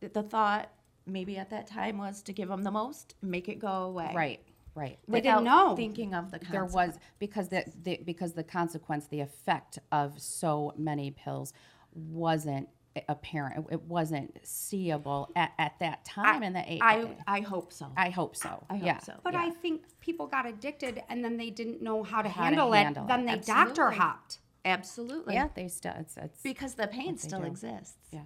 the 0.00 0.22
thought 0.22 0.70
maybe 1.06 1.36
at 1.36 1.50
that 1.50 1.66
time 1.66 1.98
was 1.98 2.22
to 2.22 2.32
give 2.32 2.48
them 2.48 2.62
the 2.62 2.70
most, 2.70 3.14
make 3.22 3.48
it 3.48 3.58
go 3.58 3.68
away. 3.84 4.12
Right. 4.14 4.40
Right. 4.74 4.98
They 5.08 5.20
didn't 5.20 5.42
without 5.42 5.68
know. 5.68 5.76
Thinking 5.76 6.14
of 6.14 6.30
the 6.30 6.38
consequence. 6.38 6.52
there 6.52 6.64
was 6.64 6.98
because 7.18 7.48
the, 7.48 7.64
the 7.82 8.00
because 8.04 8.32
the 8.34 8.44
consequence 8.44 9.06
the 9.08 9.20
effect 9.20 9.78
of 9.90 10.18
so 10.20 10.72
many 10.78 11.10
pills 11.10 11.52
wasn't 11.92 12.68
apparent 13.08 13.66
it 13.70 13.82
wasn't 13.82 14.36
seeable 14.42 15.30
at, 15.36 15.52
at 15.58 15.78
that 15.78 16.04
time 16.04 16.42
in 16.42 16.52
the 16.52 16.64
eight 16.72 16.80
I, 16.82 17.06
I 17.26 17.40
hope 17.40 17.72
so. 17.72 17.86
I 17.96 18.10
hope 18.10 18.34
so 18.36 18.64
I 18.68 18.76
hope 18.76 18.86
yeah 18.86 18.98
so. 18.98 19.14
But 19.22 19.34
yeah. 19.34 19.42
I 19.44 19.50
think 19.50 19.82
people 20.00 20.26
got 20.26 20.44
addicted 20.46 21.02
and 21.08 21.24
then 21.24 21.36
they 21.36 21.50
didn't 21.50 21.80
know 21.82 22.02
how 22.02 22.20
to 22.22 22.28
How 22.28 22.40
to 22.40 22.44
handle, 22.46 22.72
handle 22.72 23.04
it. 23.04 23.06
it. 23.06 23.08
Then 23.08 23.26
they 23.26 23.36
doctor 23.36 23.90
hopped. 23.92 24.38
Absolutely. 24.64 25.34
yeah 25.34 25.48
they 25.54 25.68
still 25.68 25.94
it's, 25.98 26.16
it's 26.16 26.42
Because 26.42 26.74
the 26.74 26.88
pain 26.88 27.16
still 27.16 27.44
exists. 27.44 27.96
yeah 28.10 28.22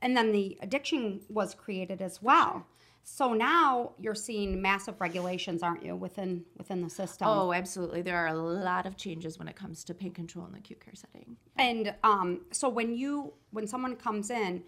And 0.00 0.16
then 0.16 0.30
the 0.32 0.58
addiction 0.60 1.22
was 1.28 1.54
created 1.54 2.02
as 2.02 2.20
well. 2.22 2.66
So 3.08 3.32
now 3.32 3.92
you're 4.00 4.16
seeing 4.16 4.60
massive 4.60 5.00
regulations, 5.00 5.62
aren't 5.62 5.84
you, 5.84 5.94
within 5.94 6.44
within 6.58 6.82
the 6.82 6.90
system? 6.90 7.28
Oh, 7.28 7.52
absolutely. 7.52 8.02
There 8.02 8.16
are 8.16 8.26
a 8.26 8.34
lot 8.34 8.84
of 8.84 8.96
changes 8.96 9.38
when 9.38 9.46
it 9.46 9.54
comes 9.54 9.84
to 9.84 9.94
pain 9.94 10.10
control 10.12 10.44
in 10.46 10.52
the 10.52 10.58
acute 10.58 10.84
care 10.84 10.94
setting. 10.94 11.36
And 11.56 11.94
um, 12.02 12.40
so 12.50 12.68
when 12.68 12.96
you 12.96 13.32
when 13.52 13.68
someone 13.68 13.94
comes 13.94 14.28
in, 14.28 14.64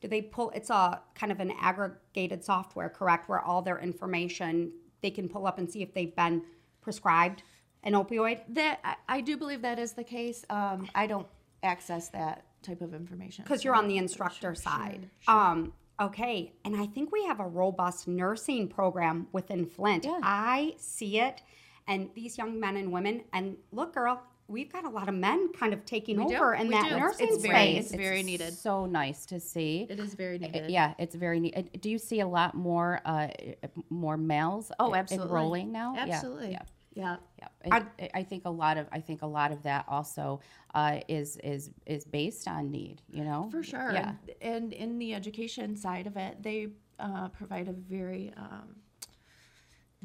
do 0.00 0.08
they 0.08 0.20
pull? 0.20 0.50
It's 0.50 0.68
a 0.68 1.00
kind 1.14 1.30
of 1.30 1.38
an 1.38 1.52
aggregated 1.60 2.44
software, 2.44 2.88
correct? 2.88 3.28
Where 3.28 3.40
all 3.40 3.62
their 3.62 3.78
information 3.78 4.72
they 5.00 5.10
can 5.10 5.28
pull 5.28 5.46
up 5.46 5.56
and 5.56 5.70
see 5.70 5.82
if 5.82 5.94
they've 5.94 6.14
been 6.14 6.42
prescribed 6.80 7.44
an 7.84 7.92
opioid. 7.92 8.40
That 8.48 8.80
I, 8.84 8.96
I 9.08 9.20
do 9.20 9.36
believe 9.36 9.62
that 9.62 9.78
is 9.78 9.92
the 9.92 10.04
case. 10.04 10.44
Um, 10.50 10.88
I 10.92 11.06
don't 11.06 11.28
access 11.62 12.08
that 12.08 12.46
type 12.62 12.80
of 12.80 12.94
information 12.94 13.44
because 13.44 13.62
you're 13.62 13.76
on 13.76 13.86
the 13.86 13.96
instructor 13.96 14.56
side. 14.56 15.08
Um, 15.28 15.72
okay, 16.00 16.52
and 16.64 16.76
I 16.76 16.86
think 16.86 17.12
we 17.12 17.24
have 17.24 17.40
a 17.40 17.46
robust 17.46 18.06
nursing 18.08 18.68
program 18.68 19.26
within 19.32 19.66
Flint. 19.66 20.06
I 20.22 20.74
see 20.78 21.18
it, 21.20 21.42
and 21.88 22.08
these 22.14 22.36
young 22.38 22.58
men 22.60 22.76
and 22.76 22.92
women. 22.92 23.22
And 23.32 23.56
look, 23.72 23.94
girl, 23.94 24.22
we've 24.48 24.72
got 24.72 24.84
a 24.84 24.88
lot 24.88 25.08
of 25.08 25.14
men 25.14 25.50
kind 25.58 25.72
of 25.72 25.84
taking 25.84 26.18
We 26.22 26.28
do, 26.28 26.36
over 26.36 26.54
in 26.54 26.68
we 26.68 26.74
that 26.74 26.88
do. 26.90 26.98
nursing 26.98 27.28
It's 27.30 27.42
very- 27.42 27.54
space. 27.74 27.86
it's 27.86 27.94
very 27.96 28.22
needed. 28.22 28.52
so 28.54 28.86
nice 28.86 29.26
to 29.26 29.40
see 29.40 29.86
It 29.90 29.98
is 29.98 30.14
very 30.14 30.36
eh, 30.36 30.44
eh, 30.44 30.50
needed. 30.52 30.70
yeah 30.70 30.94
it's 30.98 31.16
very 31.16 31.40
neat 31.40 31.80
do 31.82 31.90
you 31.90 31.98
see 31.98 32.20
a 32.20 32.28
lot 32.28 32.54
more 32.54 33.00
uh 33.04 33.26
eh, 33.40 33.54
more 33.90 34.16
males 34.16 34.70
Oh, 34.78 34.94
absolutely. 34.94 35.26
enrolling 35.28 35.72
now 35.72 35.96
Absolutely. 35.96 36.50
yeah 36.52 36.60
Yeah. 36.62 36.62
Yeah, 36.96 37.16
and 37.60 37.74
I, 37.74 38.08
I 38.14 38.22
think 38.22 38.46
a 38.46 38.50
lot 38.50 38.78
of 38.78 38.86
I 38.90 39.00
think 39.00 39.20
a 39.20 39.26
lot 39.26 39.52
of 39.52 39.62
that 39.64 39.84
also 39.86 40.40
uh, 40.74 41.00
is 41.08 41.36
is 41.44 41.70
is 41.84 42.04
based 42.04 42.48
on 42.48 42.70
need. 42.70 43.02
You 43.10 43.22
know, 43.22 43.48
For 43.50 43.62
sure. 43.62 43.92
Yeah, 43.92 44.14
And, 44.40 44.52
and 44.54 44.72
in 44.72 44.98
the 44.98 45.12
education 45.14 45.76
side 45.76 46.06
of 46.06 46.16
it, 46.16 46.42
they 46.42 46.68
uh, 46.98 47.28
provide 47.28 47.68
a 47.68 47.72
very 47.74 48.32
um, 48.38 48.76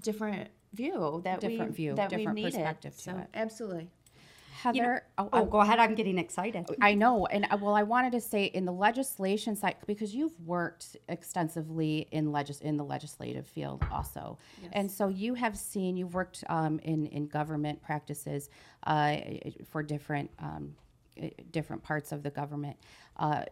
different 0.02 0.50
view 0.74 1.22
that 1.24 1.40
Different 1.40 1.72
we 1.72 1.76
view, 1.76 1.96
that 1.96 2.10
different 2.10 2.36
we 2.36 2.44
needed. 2.44 2.56
perspective 2.56 2.96
to 2.98 3.02
so, 3.02 3.18
it. 3.18 3.28
Absolutely. 3.34 3.90
Heather. 4.52 5.04
oh, 5.18 5.30
oh, 5.34 5.46
go 5.46 5.62
ahead. 5.62 5.80
I'm 5.80 5.96
getting 5.96 6.18
excited. 6.18 6.66
I 6.82 6.94
know, 6.94 7.26
and 7.26 7.48
uh, 7.50 7.58
well, 7.60 7.74
I 7.74 7.84
wanted 7.84 8.12
to 8.14 8.22
say 8.22 8.46
in 8.46 8.66
the 8.66 8.72
legislation 8.72 9.56
side 9.56 9.76
because 9.88 10.14
you've 10.14 10.40
worked 10.46 10.98
extensively 11.08 12.08
in 12.12 12.32
legis 12.32 12.62
in 12.62 12.78
the 12.78 12.84
legislative 12.84 13.48
field 13.48 13.84
also, 13.92 14.38
and 14.74 14.90
so 14.90 15.08
you 15.08 15.34
have 15.36 15.58
seen 15.58 15.98
you've 15.98 16.14
worked 16.14 16.44
um, 16.50 16.80
in 16.80 17.08
in 17.08 17.28
government 17.28 17.82
practices 17.82 18.50
uh, 18.84 19.18
for 19.70 19.82
different 19.82 20.30
um, 20.40 20.76
different 21.52 21.84
parts 21.84 22.12
of 22.12 22.24
the 22.24 22.30
government 22.30 22.78
uh, 23.18 23.44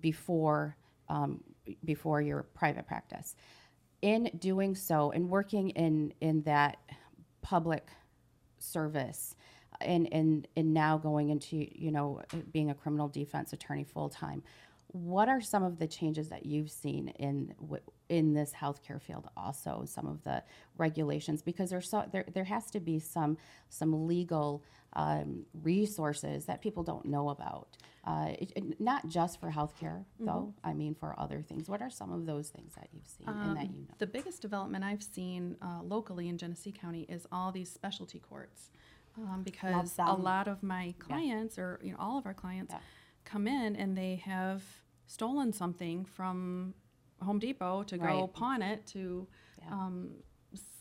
before 0.00 0.76
um, 1.08 1.42
before 1.84 2.20
your 2.20 2.42
private 2.54 2.86
practice. 2.86 3.36
In 4.02 4.30
doing 4.38 4.74
so, 4.74 5.12
and 5.12 5.28
working 5.28 5.70
in 5.70 6.12
in 6.20 6.42
that 6.42 6.78
public 7.40 7.88
service 8.58 9.36
and 9.80 10.12
and 10.12 10.48
and 10.56 10.72
now 10.74 10.96
going 10.98 11.30
into 11.30 11.56
you 11.56 11.90
know 11.90 12.22
being 12.52 12.70
a 12.70 12.74
criminal 12.74 13.08
defense 13.08 13.52
attorney 13.52 13.84
full 13.84 14.08
time 14.08 14.42
what 14.88 15.28
are 15.28 15.40
some 15.40 15.64
of 15.64 15.78
the 15.80 15.88
changes 15.88 16.28
that 16.28 16.46
you've 16.46 16.70
seen 16.70 17.08
in 17.18 17.52
in 18.08 18.32
this 18.32 18.52
healthcare 18.52 19.02
field 19.02 19.28
also 19.36 19.82
some 19.86 20.06
of 20.06 20.22
the 20.22 20.40
regulations? 20.78 21.42
Because 21.42 21.70
there's 21.70 21.90
so 21.90 22.04
there 22.12 22.24
there 22.32 22.44
has 22.44 22.70
to 22.70 22.78
be 22.78 23.00
some 23.00 23.36
some 23.68 24.06
legal 24.06 24.62
um, 24.92 25.46
resources 25.64 26.44
that 26.44 26.62
people 26.62 26.84
don't 26.84 27.06
know 27.06 27.30
about. 27.30 27.76
Uh, 28.04 28.34
it, 28.38 28.52
it- 28.54 28.80
not 28.80 29.08
just 29.08 29.40
for 29.40 29.50
healthcare 29.50 30.04
though. 30.20 30.54
I 30.62 30.74
mean 30.74 30.94
for 30.94 31.18
other 31.18 31.42
things. 31.42 31.68
What 31.68 31.82
are 31.82 31.90
some 31.90 32.12
of 32.12 32.24
those 32.26 32.50
things 32.50 32.74
that 32.76 32.86
you've 32.92 33.08
seen 33.08 33.26
and 33.28 33.56
that 33.56 33.64
you 33.72 33.80
know? 33.80 33.94
The 33.98 34.06
biggest 34.06 34.42
development 34.42 34.84
I've 34.84 35.02
seen 35.02 35.56
uh, 35.60 35.80
locally 35.82 36.28
in 36.28 36.38
Genesee 36.38 36.70
County 36.72 37.04
is 37.08 37.26
all 37.32 37.50
these 37.50 37.68
specialty 37.72 38.20
courts. 38.20 38.70
Um, 39.16 39.42
because 39.44 39.96
a 39.98 40.12
lot 40.14 40.48
of 40.48 40.62
my 40.62 40.94
clients, 40.98 41.58
or 41.58 41.78
you 41.82 41.92
know, 41.92 41.98
all 42.00 42.18
of 42.18 42.26
our 42.26 42.34
clients, 42.34 42.72
Yeah. 42.72 42.80
come 43.24 43.46
in 43.46 43.76
and 43.76 43.96
they 43.96 44.16
have 44.16 44.62
stolen 45.06 45.52
something 45.52 46.04
from 46.04 46.74
Home 47.22 47.38
Depot 47.38 47.84
to 47.84 47.96
go 47.98 48.26
pawn 48.26 48.60
it 48.62 48.86
to, 48.88 49.26
Yeah. 49.62 49.72
um, 49.72 50.10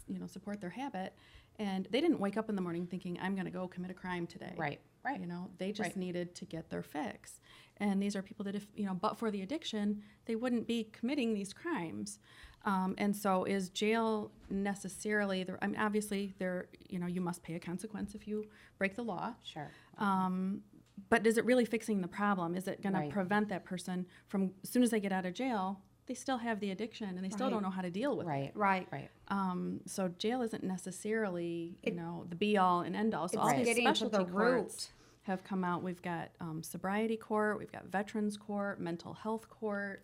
you 0.08 0.20
know, 0.20 0.26
support 0.28 0.60
their 0.62 0.72
habit. 0.72 1.16
And 1.60 1.88
they 1.92 2.02
didn't 2.02 2.20
wake 2.20 2.36
up 2.38 2.50
in 2.50 2.56
the 2.56 2.62
morning 2.62 2.88
thinking, 2.88 3.20
"I'm 3.22 3.36
going 3.36 3.46
to 3.46 3.52
go 3.52 3.68
commit 3.68 3.92
a 3.92 3.94
crime 3.94 4.26
today." 4.26 4.56
right 4.58 4.82
right 5.04 5.20
You 5.20 5.28
know, 5.28 5.50
they 5.58 5.72
just 5.72 5.90
Right. 5.90 5.98
needed 5.98 6.36
to 6.36 6.46
get 6.46 6.70
their 6.70 6.84
fix. 6.84 7.40
And 7.78 8.02
these 8.02 8.16
are 8.16 8.22
people 8.22 8.46
that, 8.46 8.56
if, 8.56 8.68
you 8.76 8.86
know, 8.86 8.94
but 8.94 9.18
for 9.18 9.32
the 9.32 9.42
addiction, 9.42 10.04
they 10.26 10.36
wouldn't 10.36 10.68
be 10.68 10.86
committing 10.86 11.34
these 11.34 11.54
crimes. 11.54 12.20
Um, 12.66 12.96
and 12.98 13.16
so 13.16 13.44
is 13.44 13.70
jail 13.70 14.32
necessarily, 14.50 15.44
the, 15.44 15.58
I 15.62 15.68
mean, 15.68 15.80
obviously, 15.80 16.34
there, 16.40 16.68
you 16.88 17.00
know, 17.00 17.08
you 17.08 17.20
must 17.20 17.44
pay 17.44 17.56
a 17.56 17.60
consequence 17.60 18.16
if 18.16 18.28
you 18.28 18.46
break 18.78 18.96
the 18.96 19.04
law. 19.04 19.34
sure 19.44 19.70
Um, 19.98 20.62
but 21.10 21.26
is 21.26 21.38
it 21.38 21.46
really 21.46 21.66
fixing 21.66 22.02
the 22.02 22.08
problem? 22.08 22.56
Is 22.56 22.68
it 22.68 22.82
going 22.82 22.94
Right. 22.94 23.10
to 23.10 23.14
prevent 23.14 23.50
that 23.50 23.66
person 23.66 24.06
from, 24.28 24.52
as 24.64 24.70
soon 24.70 24.84
as 24.84 24.92
they 24.92 25.00
get 25.00 25.12
out 25.12 25.26
of 25.26 25.34
jail, 25.34 25.82
they 26.06 26.14
still 26.14 26.38
have 26.38 26.60
the 26.60 26.72
addiction 26.72 27.08
and 27.10 27.24
they 27.24 27.30
still 27.30 27.50
don't 27.50 27.64
know 27.64 27.70
how 27.70 27.82
to 27.82 27.90
deal 27.90 28.18
with 28.18 28.26
it. 28.28 28.30
right 28.30 28.52
Right. 28.56 28.88
right 28.92 29.10
Um, 29.30 29.80
so 29.86 30.10
jail 30.18 30.42
isn't 30.42 30.64
necessarily, 30.64 31.76
you 31.84 31.94
know, 31.94 32.26
the 32.30 32.36
be 32.36 32.58
all 32.58 32.82
and 32.82 32.96
end 32.96 33.14
all. 33.14 33.28
So 33.28 33.40
It's 33.40 33.48
all 33.50 33.56
these 33.56 33.66
getting 33.66 33.84
specialty 33.86 34.18
the 34.18 34.26
courts 34.26 34.92
root. 34.92 34.92
have 35.24 35.44
come 35.44 35.64
out. 35.64 35.82
We've 35.84 36.02
got 36.02 36.30
um, 36.42 36.62
sobriety 36.64 37.16
court, 37.18 37.58
we've 37.60 37.72
got 37.72 37.86
veterans 37.88 38.38
court, 38.38 38.80
mental 38.80 39.14
health 39.14 39.50
court, 39.50 40.04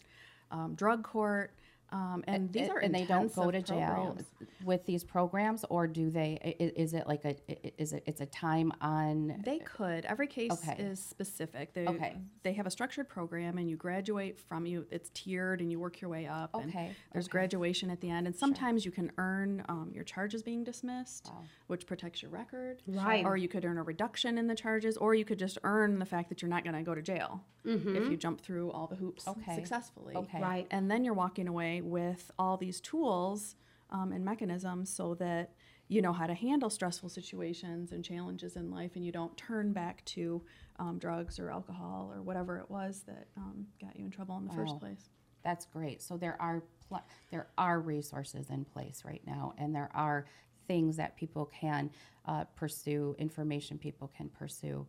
um, 0.52 0.74
drug 0.76 1.04
court, 1.04 1.52
um, 1.92 2.24
and 2.28 2.52
these 2.54 2.68
A- 2.68 2.72
are 2.72 2.78
and 2.80 2.94
they 2.94 3.06
don't 3.06 3.34
go 3.36 3.50
to 3.52 3.62
jail 3.62 3.88
programs. 3.94 4.24
with 4.64 4.86
these 4.86 5.04
programs 5.04 5.66
or 5.70 5.88
do 5.88 6.10
they 6.10 6.38
i- 6.44 6.64
i- 6.64 6.74
is 6.76 6.94
it 6.94 7.08
like 7.08 7.26
a 7.26 7.36
i- 7.50 7.72
is 7.78 7.94
it 7.94 8.04
it's 8.06 8.22
a 8.22 8.26
time 8.26 8.72
on 8.82 9.42
They 9.44 9.60
could. 9.60 10.06
Every 10.06 10.28
case 10.28 10.52
Okay. 10.52 10.82
is 10.82 11.00
specific. 11.00 11.74
They, 11.74 11.88
Okay. 11.88 12.16
They 12.44 12.54
have 12.54 12.66
a 12.66 12.72
structured 12.72 13.10
program, 13.10 13.58
and 13.58 13.70
you 13.70 13.76
graduate 13.76 14.38
from 14.40 14.66
you. 14.66 14.86
It's 14.92 15.10
tiered, 15.14 15.62
and 15.62 15.72
you 15.72 15.80
work 15.80 16.00
your 16.02 16.10
way 16.10 16.26
up. 16.28 16.54
and 16.54 16.70
Okay, 16.70 16.92
there's 17.12 17.26
okay. 17.26 17.32
graduation 17.32 17.90
at 17.90 18.02
the 18.02 18.10
end, 18.10 18.28
and 18.28 18.36
sometimes 18.36 18.86
you 18.86 18.92
can 18.92 19.12
earn 19.18 19.64
um, 19.70 19.92
your 19.94 20.04
charges 20.04 20.42
being 20.44 20.64
dismissed, 20.64 21.32
which 21.68 21.86
protects 21.86 22.22
your 22.22 22.32
record. 22.32 22.82
Right. 22.88 23.26
Or 23.26 23.36
you 23.38 23.48
could 23.48 23.66
earn 23.66 23.78
a 23.78 23.84
reduction 23.84 24.38
in 24.38 24.48
the 24.48 24.56
charges, 24.56 24.98
or 24.98 25.16
you 25.16 25.26
could 25.26 25.40
just 25.40 25.58
earn 25.64 26.00
the 26.00 26.06
fact 26.06 26.30
that 26.30 26.42
you're 26.42 26.50
not 26.50 26.64
going 26.64 26.76
to 26.76 26.84
go 26.84 26.96
to 26.96 27.02
jail 27.02 27.44
if 27.66 28.10
you 28.10 28.18
jump 28.18 28.42
through 28.42 28.72
all 28.72 28.88
the 28.88 28.96
hoops 28.96 29.28
Okay. 29.28 29.54
successfully. 29.56 30.16
Okay. 30.16 30.42
Right. 30.42 30.68
And 30.72 30.90
then 30.90 31.04
you're 31.04 31.14
walking 31.14 31.48
away 31.48 31.79
with 31.82 32.32
all 32.38 32.58
these 32.58 32.82
tools 32.82 33.56
um, 33.90 34.12
and 34.12 34.24
mechanisms 34.24 34.90
so 34.90 35.16
that 35.16 35.54
you 35.88 36.02
know 36.02 36.14
how 36.14 36.28
to 36.28 36.36
handle 36.36 36.70
stressful 36.70 37.10
situations 37.10 37.92
and 37.92 38.06
challenges 38.06 38.56
in 38.56 38.70
life 38.70 38.96
and 38.96 39.06
you 39.06 39.12
don't 39.12 39.36
turn 39.38 39.74
back 39.74 40.06
to 40.06 40.42
um, 40.78 41.00
drugs 41.00 41.40
or 41.40 41.50
alcohol 41.50 42.12
or 42.14 42.22
whatever 42.22 42.60
it 42.60 42.70
was 42.70 43.04
that 43.08 43.28
um, 43.38 43.66
got 43.82 43.96
you 43.98 44.06
in 44.06 44.12
trouble 44.12 44.38
in 44.38 44.46
the 44.46 44.54
first 44.54 44.80
place. 44.80 45.10
that's 45.44 45.66
great 45.66 46.02
so 46.02 46.16
there 46.16 46.38
are 46.40 46.64
pl- 46.88 47.06
there 47.32 47.48
are 47.58 47.80
resources 47.80 48.50
in 48.50 48.64
place 48.64 49.02
right 49.04 49.22
now 49.26 49.54
and 49.58 49.76
there 49.76 49.90
are 49.96 50.26
things 50.68 50.96
that 50.98 51.18
people 51.18 51.46
can 51.48 51.90
uh, 52.28 52.44
pursue 52.56 53.16
information 53.18 53.78
people 53.80 54.12
can 54.16 54.30
pursue 54.30 54.86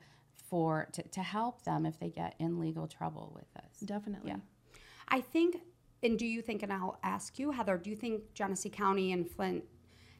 for 0.51 0.89
to, 0.93 1.03
to 1.05 1.23
help 1.23 1.63
them 1.63 1.87
if 1.87 1.99
they 1.99 2.11
get 2.11 2.35
in 2.39 2.59
legal 2.59 2.87
trouble 2.87 3.33
with 3.35 3.47
this 3.55 3.81
Definitely. 3.81 4.33
Yeah. 4.33 4.37
I 5.11 5.21
think, 5.21 5.57
and 6.03 6.19
do 6.19 6.27
you 6.27 6.41
think, 6.43 6.63
and 6.63 6.73
I'll 6.73 6.99
ask 7.03 7.39
you, 7.39 7.51
Heather, 7.51 7.77
do 7.77 7.91
you 7.91 7.97
think 7.97 8.23
Genesee 8.35 8.71
County 8.71 9.13
and 9.13 9.29
Flint 9.31 9.65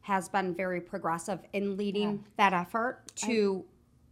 has 0.03 0.29
been 0.29 0.55
very 0.55 0.81
progressive 0.81 1.41
in 1.53 1.77
leading 1.77 2.25
that 2.37 2.53
effort 2.53 3.03
to 3.17 3.65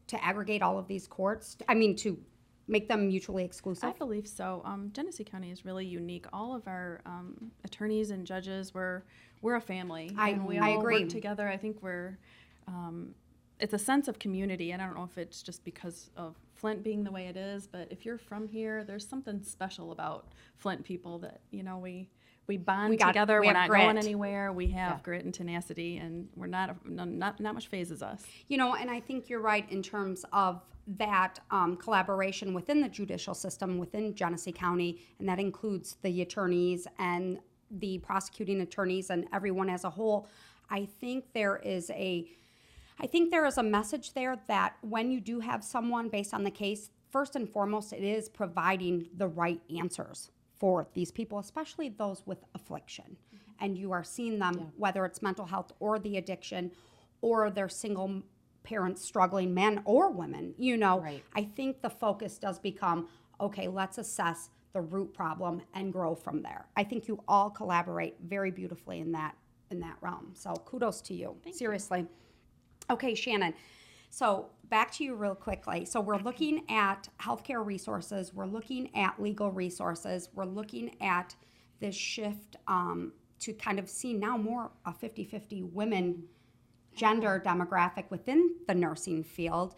to 0.07 0.25
aggregate 0.25 0.63
all 0.63 0.79
of 0.79 0.87
these 0.89 1.07
courts? 1.07 1.57
I 1.69 1.75
mean, 1.75 1.95
to 1.97 2.19
make 2.67 2.89
them 2.89 3.09
mutually 3.09 3.45
exclusive? 3.45 3.85
I 3.91 3.93
believe 3.93 4.27
so. 4.27 4.63
Um, 4.65 4.91
Genesee 4.95 5.25
County 5.25 5.51
is 5.51 5.65
really 5.65 5.87
unique. 5.87 6.27
All 6.33 6.55
of 6.55 6.67
our 6.67 7.01
um, 7.07 7.51
attorneys 7.65 8.11
and 8.11 8.27
judges, 8.27 8.73
we're 8.75 9.03
we're 9.43 9.57
a 9.57 9.61
family. 9.61 10.11
I- 10.17 10.31
and 10.31 10.47
we 10.47 10.59
I 10.59 10.73
all 10.73 10.81
agree. 10.81 11.01
work 11.01 11.09
together. 11.11 11.49
I 11.49 11.57
think 11.57 11.83
we're 11.83 12.19
um, 12.67 13.15
it's 13.61 13.75
a 13.75 13.79
sense 13.79 14.09
of 14.09 14.19
community. 14.19 14.73
And 14.73 14.81
I 14.81 14.87
don't 14.87 14.97
know 14.97 15.09
if 15.11 15.19
it's 15.19 15.43
just 15.43 15.65
because 15.65 16.11
of 16.17 16.37
Flint 16.59 16.83
being 16.83 17.05
the 17.05 17.11
way 17.13 17.27
it 17.29 17.37
is, 17.37 17.67
but 17.69 17.87
if 17.91 18.05
you're 18.05 18.19
from 18.19 18.49
here, 18.49 18.83
there's 18.83 19.07
something 19.07 19.43
special 19.43 19.93
about 19.93 20.33
Flint 20.57 20.85
people 20.85 21.19
that 21.21 21.41
you 21.53 21.63
know 21.63 21.79
we 21.79 22.11
we 22.49 22.57
bond 22.57 22.91
We 22.91 22.97
got- 22.97 23.09
together. 23.09 23.41
we 23.41 23.49
are 23.49 23.53
not 23.55 23.69
going 23.71 23.97
anywhere. 23.97 24.53
We 24.53 24.67
have 24.69 25.03
grit 25.05 25.25
and 25.25 25.33
tenacity, 25.33 25.99
and 25.99 26.29
we're 26.35 26.47
not 26.49 26.85
not 26.85 27.09
not, 27.09 27.41
not 27.41 27.55
much 27.55 27.69
fazes 27.69 28.03
us. 28.03 28.25
You 28.49 28.57
know, 28.59 28.75
and 28.75 28.91
I 28.91 28.99
think 29.01 29.29
you're 29.29 29.41
right 29.41 29.71
in 29.71 29.83
terms 29.83 30.25
of 30.33 30.63
that 30.97 31.39
um, 31.51 31.77
collaboration 31.77 32.55
within 32.55 32.81
the 32.81 32.89
judicial 32.89 33.35
system 33.35 33.79
within 33.79 34.15
Genesee 34.15 34.53
County, 34.53 35.01
and 35.21 35.29
that 35.29 35.39
includes 35.39 35.97
the 36.03 36.23
attorneys 36.23 36.87
and 36.99 37.39
the 37.71 37.99
prosecuting 37.99 38.63
attorneys 38.63 39.11
and 39.11 39.27
everyone 39.33 39.69
as 39.69 39.85
a 39.85 39.91
whole. 39.91 40.27
I 40.71 40.87
think 41.01 41.33
there 41.35 41.57
is 41.59 41.91
a 41.91 42.27
I 43.01 43.07
think 43.07 43.31
there 43.31 43.47
is 43.47 43.59
a 43.59 43.63
message 43.63 44.13
there 44.15 44.37
that 44.49 44.77
when 44.83 45.11
you 45.11 45.21
do 45.21 45.41
have 45.41 45.63
someone 45.63 46.09
based 46.09 46.35
on 46.35 46.45
the 46.45 46.51
case, 46.51 46.91
first 47.11 47.37
and 47.37 47.49
foremost, 47.49 47.93
it 47.93 48.03
is 48.03 48.29
providing 48.29 49.09
the 49.17 49.29
right 49.29 49.61
answers 49.77 50.31
for 50.59 50.89
these 50.95 51.13
people, 51.13 51.39
especially 51.39 51.89
those 51.89 52.23
with 52.27 52.39
affliction. 52.55 53.05
Mm-hmm. 53.05 53.65
And 53.65 53.79
you 53.79 53.93
are 53.93 54.05
seeing 54.05 54.39
them, 54.39 54.73
whether 54.77 55.05
it's 55.05 55.23
mental 55.23 55.47
health 55.47 55.73
or 55.79 55.99
the 55.99 56.17
addiction, 56.17 56.73
or 57.21 57.51
they're 57.51 57.69
single 57.69 58.23
parents 58.65 59.03
struggling, 59.03 59.55
men 59.55 59.83
or 59.85 60.11
women. 60.11 60.55
You 60.59 60.77
know, 60.77 61.01
Right. 61.01 61.23
I 61.35 61.45
think 61.45 61.81
the 61.81 61.91
focus 61.91 62.39
does 62.39 62.59
become 62.59 63.09
okay, 63.41 63.69
let's 63.69 63.99
assess 63.99 64.51
the 64.73 64.81
root 64.81 65.15
problem 65.15 65.63
and 65.73 65.93
grow 65.93 66.15
from 66.15 66.43
there. 66.43 66.67
I 66.77 66.83
think 66.83 67.07
you 67.07 67.23
all 67.29 67.51
collaborate 67.51 68.17
very 68.21 68.51
beautifully 68.51 68.99
in 68.99 69.13
that 69.13 69.37
in 69.71 69.81
that 69.81 69.97
realm. 70.01 70.33
So 70.35 70.55
kudos 70.55 71.01
to 71.03 71.15
you. 71.15 71.37
Seriously. 71.53 72.07
Okay, 72.91 73.15
Shannon. 73.15 73.55
So 74.11 74.47
back 74.71 74.91
to 74.93 75.05
you 75.05 75.15
real 75.15 75.35
quickly. 75.35 75.85
So 75.85 76.01
we're 76.01 76.19
looking 76.19 76.65
at 76.71 77.09
healthcare 77.21 77.65
resources. 77.65 78.33
We're 78.33 78.47
looking 78.47 78.95
at 78.97 79.21
legal 79.21 79.51
resources. 79.51 80.31
We're 80.35 80.47
looking 80.47 80.97
at 81.03 81.35
this 81.81 81.95
shift 81.95 82.57
um, 82.67 83.13
to 83.41 83.53
kind 83.53 83.79
of 83.79 83.89
see 83.89 84.15
now 84.15 84.37
more 84.37 84.71
a 84.87 84.93
50-50 84.93 85.71
women 85.73 86.25
gender 86.97 87.41
demographic 87.45 88.11
within 88.11 88.57
the 88.67 88.75
nursing 88.75 89.23
field. 89.23 89.75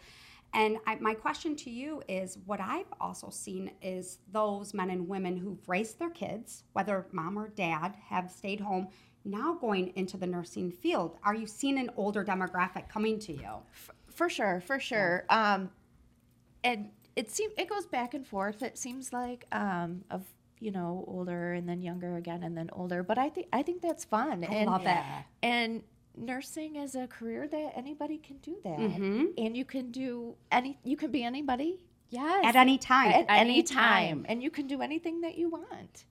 And 0.53 0.77
I, 0.87 0.95
my 0.95 1.13
question 1.13 1.55
to 1.57 1.69
you 1.69 2.01
is 2.09 2.37
what 2.45 2.59
I've 2.59 2.91
also 2.99 3.29
seen 3.29 3.71
is 3.81 4.17
those 4.31 4.73
men 4.73 4.89
and 4.89 5.07
women 5.07 5.37
who've 5.37 5.67
raised 5.67 5.99
their 5.99 6.09
kids, 6.09 6.63
whether 6.73 7.05
mom 7.11 7.37
or 7.37 7.49
dad, 7.49 7.95
have 8.09 8.31
stayed 8.31 8.59
home, 8.59 8.89
now 9.23 9.53
going 9.53 9.93
into 9.95 10.17
the 10.17 10.27
nursing 10.27 10.71
field. 10.71 11.17
Are 11.23 11.35
you 11.35 11.45
seeing 11.47 11.77
an 11.77 11.89
older 11.97 12.23
demographic 12.23 12.89
coming 12.89 13.19
to 13.19 13.33
you? 13.33 13.49
For 14.13 14.29
sure, 14.29 14.61
for 14.65 14.79
sure. 14.79 15.25
Um, 15.29 15.69
and 16.63 16.89
it 17.15 17.29
seems 17.31 17.53
it 17.57 17.69
goes 17.69 17.85
back 17.85 18.13
and 18.13 18.25
forth. 18.25 18.61
It 18.63 18.77
seems 18.77 19.13
like 19.13 19.45
um, 19.51 20.03
of 20.09 20.23
you 20.59 20.71
know 20.71 21.03
older 21.07 21.53
and 21.53 21.67
then 21.67 21.81
younger 21.81 22.17
again 22.17 22.43
and 22.43 22.55
then 22.57 22.69
older. 22.73 23.03
But 23.03 23.17
I 23.17 23.29
think 23.29 23.47
I 23.53 23.61
think 23.63 23.81
that's 23.81 24.05
fun. 24.05 24.43
I 24.49 24.53
and, 24.53 24.69
love 24.69 24.85
it. 24.85 24.97
And 25.43 25.83
nursing 26.17 26.75
is 26.75 26.95
a 26.95 27.07
career 27.07 27.47
that 27.47 27.71
anybody 27.75 28.17
can 28.17 28.37
do 28.37 28.57
that, 28.63 28.77
Mm-hmm. 28.79 29.25
and 29.37 29.55
you 29.57 29.65
can 29.65 29.91
do 29.91 30.35
any. 30.51 30.77
You 30.83 30.97
can 30.97 31.11
be 31.11 31.23
anybody 31.23 31.83
Yes. 32.09 32.43
At 32.45 32.57
any 32.57 32.77
time. 32.77 33.11
at 33.13 33.25
any 33.29 33.39
any 33.39 33.63
time, 33.63 33.77
time. 34.23 34.25
and 34.27 34.43
you 34.43 34.51
can 34.51 34.67
do 34.67 34.81
anything 34.81 35.21
that 35.21 35.37
you 35.37 35.47
want. 35.49 36.03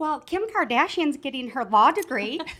Well, 0.00 0.18
Kim 0.20 0.42
Kardashian's 0.48 1.16
getting 1.16 1.50
her 1.50 1.64
law 1.64 1.92
degree. 1.92 2.40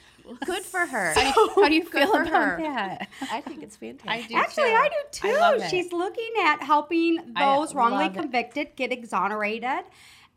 Good 0.46 0.62
for 0.62 0.86
her. 0.86 1.12
how, 1.14 1.20
do 1.20 1.40
you, 1.40 1.50
how 1.56 1.68
do 1.68 1.74
you 1.74 1.84
feel 1.84 2.14
about 2.14 2.28
her. 2.28 2.58
that? 2.62 3.08
I 3.32 3.40
think 3.40 3.64
it's 3.64 3.76
fantastic. 3.76 4.08
I 4.10 4.28
do 4.28 4.34
Actually, 4.36 4.70
too. 4.70 4.76
I 4.76 4.88
do 4.88 4.94
too. 5.10 5.28
I 5.28 5.40
love 5.40 5.60
it. 5.62 5.70
She's 5.70 5.92
looking 5.92 6.30
at 6.44 6.62
helping 6.62 7.32
I 7.34 7.56
those 7.56 7.74
wrongly 7.74 8.04
love 8.04 8.16
it. 8.16 8.20
convicted 8.20 8.76
get 8.76 8.92
exonerated. 8.92 9.80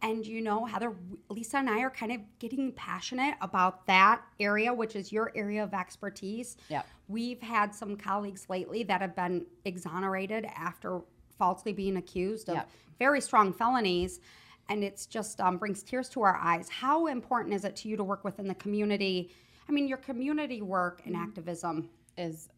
And 0.01 0.25
you 0.25 0.41
know, 0.41 0.65
Heather, 0.65 0.93
Lisa 1.29 1.57
and 1.57 1.69
I 1.69 1.79
are 1.81 1.91
kind 1.91 2.11
of 2.11 2.21
getting 2.39 2.71
passionate 2.71 3.35
about 3.39 3.85
that 3.87 4.21
area, 4.39 4.73
which 4.73 4.95
is 4.95 5.11
your 5.11 5.31
area 5.35 5.63
of 5.63 5.73
expertise. 5.73 6.57
Yep. 6.69 6.87
We've 7.07 7.41
had 7.41 7.75
some 7.75 7.95
colleagues 7.95 8.47
lately 8.49 8.83
that 8.83 8.99
have 9.01 9.15
been 9.15 9.45
exonerated 9.63 10.45
after 10.55 11.01
falsely 11.37 11.71
being 11.73 11.97
accused 11.97 12.49
of 12.49 12.55
Yep. 12.55 12.69
very 12.97 13.21
strong 13.21 13.53
felonies. 13.53 14.19
And 14.69 14.83
it's 14.83 15.05
just 15.05 15.41
um, 15.41 15.57
brings 15.57 15.83
tears 15.83 16.07
to 16.09 16.21
our 16.21 16.35
eyes. 16.37 16.69
How 16.69 17.07
important 17.07 17.53
is 17.53 17.65
it 17.65 17.75
to 17.77 17.89
you 17.89 17.97
to 17.97 18.03
work 18.03 18.23
within 18.23 18.47
the 18.47 18.55
community? 18.55 19.29
I 19.67 19.71
mean, 19.71 19.87
your 19.87 19.97
community 19.97 20.61
work 20.61 21.01
and 21.05 21.15
activism 21.15 21.89
Is 22.17 22.49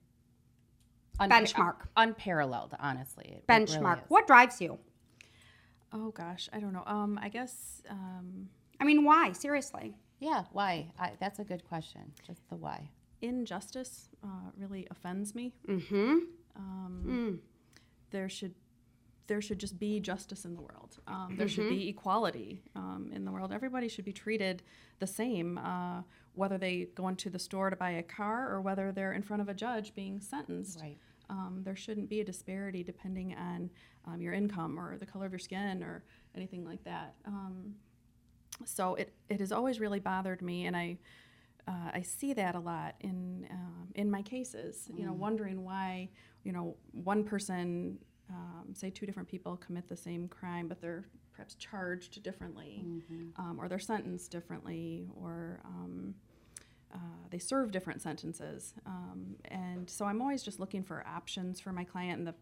Benchmark. 1.19 1.75
unparalleled, 1.95 2.75
honestly. 2.79 3.25
It- 3.29 3.37
it 3.37 3.47
benchmark. 3.47 3.95
really 3.95 4.01
what 4.09 4.27
drives 4.27 4.59
you? 4.61 4.77
Oh 5.93 6.11
gosh, 6.11 6.49
I 6.51 6.59
don't 6.59 6.73
know. 6.73 6.83
Um, 6.85 7.17
I 7.21 7.29
guess 7.29 7.81
um, 7.89 8.49
I 8.79 8.83
mean, 8.83 9.03
why? 9.05 9.31
Seriously. 9.31 9.95
Yeah. 10.19 10.43
Why? 10.51 10.91
I, 10.99 11.13
that's 11.19 11.39
a 11.39 11.43
good 11.43 11.63
question. 11.67 12.01
Just 12.27 12.47
the 12.49 12.55
why. 12.55 12.89
injustice 13.21 14.09
uh, 14.23 14.27
really 14.57 14.87
offends 14.91 15.33
me. 15.33 15.53
Mm-hmm. 15.67 16.17
Um, 16.57 17.39
There 18.11 18.27
should 18.29 18.53
there 19.27 19.41
should 19.41 19.59
just 19.59 19.79
be 19.79 19.99
justice 19.99 20.45
in 20.45 20.53
the 20.53 20.61
world. 20.61 20.97
Um, 21.07 21.35
there 21.37 21.47
should 21.47 21.69
be 21.69 21.89
equality 21.89 22.61
um, 22.75 23.11
in 23.13 23.25
the 23.25 23.31
world. 23.31 23.51
Everybody 23.51 23.87
should 23.87 24.05
be 24.05 24.13
treated 24.13 24.63
the 24.99 25.07
same, 25.07 25.57
uh, 25.57 26.01
whether 26.33 26.57
they 26.57 26.89
go 26.95 27.07
into 27.07 27.29
the 27.29 27.39
store 27.39 27.69
to 27.69 27.75
buy 27.75 27.91
a 27.91 28.03
car 28.03 28.51
or 28.51 28.61
whether 28.61 28.91
they're 28.91 29.13
in 29.13 29.23
front 29.23 29.41
of 29.41 29.49
a 29.49 29.53
judge 29.53 29.95
being 29.95 30.19
sentenced. 30.19 30.79
Right. 30.81 30.97
Um, 31.29 31.61
there 31.63 31.75
shouldn't 31.75 32.09
be 32.09 32.21
a 32.21 32.23
disparity 32.23 32.83
depending 32.83 33.35
on 33.35 33.69
um, 34.05 34.21
your 34.21 34.33
income 34.33 34.79
or 34.79 34.97
the 34.97 35.05
color 35.05 35.25
of 35.25 35.31
your 35.31 35.39
skin 35.39 35.83
or 35.83 36.03
anything 36.35 36.63
like 36.63 36.83
that. 36.83 37.15
Um, 37.25 37.75
so 38.63 38.95
it, 38.95 39.13
it 39.29 39.39
has 39.39 39.51
always 39.51 39.79
really 39.79 39.99
bothered 39.99 40.41
me, 40.41 40.65
and 40.65 40.77
I 40.77 40.97
uh, 41.67 41.89
I 41.93 42.01
see 42.03 42.33
that 42.33 42.55
a 42.55 42.59
lot 42.59 42.95
in 43.01 43.47
um, 43.51 43.87
in 43.95 44.09
my 44.09 44.21
cases. 44.21 44.87
You 44.95 45.05
know, 45.05 45.13
wondering 45.13 45.63
why 45.63 46.09
you 46.43 46.51
know 46.51 46.75
one 46.91 47.23
person, 47.23 47.97
um, 48.29 48.73
say 48.73 48.89
two 48.89 49.05
different 49.05 49.27
people 49.29 49.57
commit 49.57 49.87
the 49.87 49.97
same 49.97 50.27
crime, 50.27 50.67
but 50.67 50.81
they're 50.81 51.05
perhaps 51.33 51.55
charged 51.55 52.23
differently, 52.23 52.81
um, 53.37 53.59
or 53.59 53.67
they're 53.67 53.77
sentenced 53.79 54.31
differently, 54.31 55.07
or 55.21 55.59
um, 55.65 56.15
uh, 56.93 56.97
they 57.29 57.37
serve 57.39 57.71
different 57.71 58.01
sentences. 58.01 58.73
Um, 58.85 59.35
and 59.45 59.89
so 59.89 60.05
I'm 60.05 60.21
always 60.21 60.43
just 60.43 60.59
looking 60.59 60.83
for 60.83 61.05
options 61.05 61.59
for 61.59 61.71
my 61.73 61.83
client. 61.83 62.19
And 62.19 62.27
the, 62.27 62.35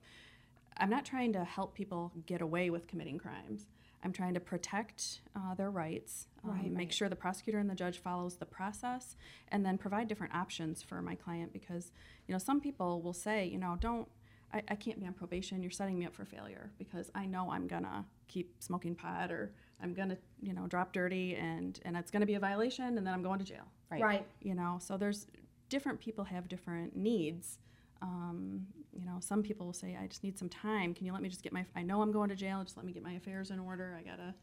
I'm 0.77 0.89
not 0.91 1.05
trying 1.05 1.33
to 1.33 1.43
help 1.43 1.73
people 1.73 2.11
get 2.27 2.41
away 2.41 2.69
with 2.69 2.87
committing 2.87 3.17
crimes. 3.17 3.67
I'm 4.03 4.11
trying 4.11 4.33
to 4.33 4.39
protect 4.39 5.21
uh, 5.35 5.55
their 5.55 5.71
rights, 5.71 6.27
um, 6.43 6.73
make 6.73 6.91
sure 6.91 7.07
the 7.07 7.15
prosecutor 7.15 7.57
and 7.57 7.69
the 7.69 7.75
judge 7.75 7.99
follows 7.99 8.35
the 8.35 8.45
process, 8.45 9.15
and 9.47 9.65
then 9.65 9.77
provide 9.77 10.07
different 10.09 10.35
options 10.35 10.83
for 10.83 11.01
my 11.01 11.15
client. 11.15 11.53
Because 11.53 11.91
you 12.27 12.33
know, 12.33 12.37
some 12.39 12.59
people 12.59 13.01
will 13.01 13.13
say, 13.13 13.45
you 13.45 13.57
know, 13.57 13.77
don't. 13.79 14.07
I, 14.53 14.61
I 14.69 14.75
can't 14.75 14.99
be 14.99 15.05
on 15.07 15.13
probation. 15.13 15.61
You're 15.61 15.71
setting 15.71 15.97
me 15.97 16.05
up 16.05 16.13
for 16.13 16.25
failure 16.25 16.71
because 16.77 17.09
I 17.15 17.25
know 17.25 17.49
I'm 17.51 17.67
gonna 17.67 18.05
keep 18.27 18.53
smoking 18.61 18.95
pot 18.95 19.31
or 19.31 19.51
I'm 19.81 19.93
gonna, 19.93 20.17
you 20.41 20.53
know, 20.53 20.67
drop 20.67 20.93
dirty 20.93 21.35
and 21.35 21.79
and 21.85 21.97
it's 21.97 22.11
gonna 22.11 22.25
be 22.25 22.35
a 22.35 22.39
violation 22.39 22.97
and 22.97 23.05
then 23.05 23.13
I'm 23.13 23.23
going 23.23 23.39
to 23.39 23.45
jail 23.45 23.65
Right. 23.91 24.25
you 24.41 24.55
know 24.55 24.79
so 24.81 24.97
there's 24.97 25.27
different 25.69 25.99
people 25.99 26.23
have 26.23 26.47
different 26.47 26.95
needs 26.95 27.59
um, 28.01 28.65
you 28.91 29.05
know 29.05 29.17
some 29.19 29.43
people 29.43 29.65
will 29.67 29.73
say 29.73 29.95
i 30.01 30.07
just 30.07 30.23
need 30.23 30.37
some 30.37 30.49
time 30.49 30.93
can 30.95 31.05
you 31.05 31.13
let 31.13 31.21
me 31.21 31.29
just 31.29 31.43
get 31.43 31.53
my 31.53 31.63
i 31.75 31.81
know 31.83 32.01
i'm 32.01 32.11
going 32.11 32.29
to 32.29 32.35
jail 32.35 32.63
just 32.63 32.75
let 32.75 32.85
me 32.87 32.91
get 32.91 33.03
my 33.03 33.13
affairs 33.13 33.51
in 33.51 33.59
order 33.59 33.95
i 33.99 34.01
gotta 34.01 34.33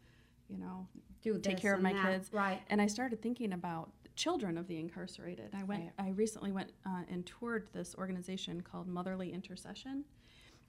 you 0.49 0.57
know 0.59 0.87
Do 1.23 1.37
take 1.39 1.59
care 1.61 1.75
of 1.75 1.83
my 1.83 1.93
that. 1.93 2.07
kids 2.07 2.33
Right. 2.33 2.61
and 2.69 2.81
i 2.81 2.87
started 2.87 3.21
thinking 3.23 3.53
about 3.53 3.91
children 4.21 4.59
of 4.59 4.67
the 4.69 4.79
incarcerated. 4.79 5.49
I 5.55 5.65
went 5.65 5.85
i 5.99 6.11
recently 6.11 6.53
went 6.53 6.73
uh, 6.87 7.03
and 7.11 7.25
toured 7.25 7.69
this 7.73 7.95
organization 7.97 8.61
called 8.61 8.87
motherly 8.87 9.33
intercession 9.33 10.05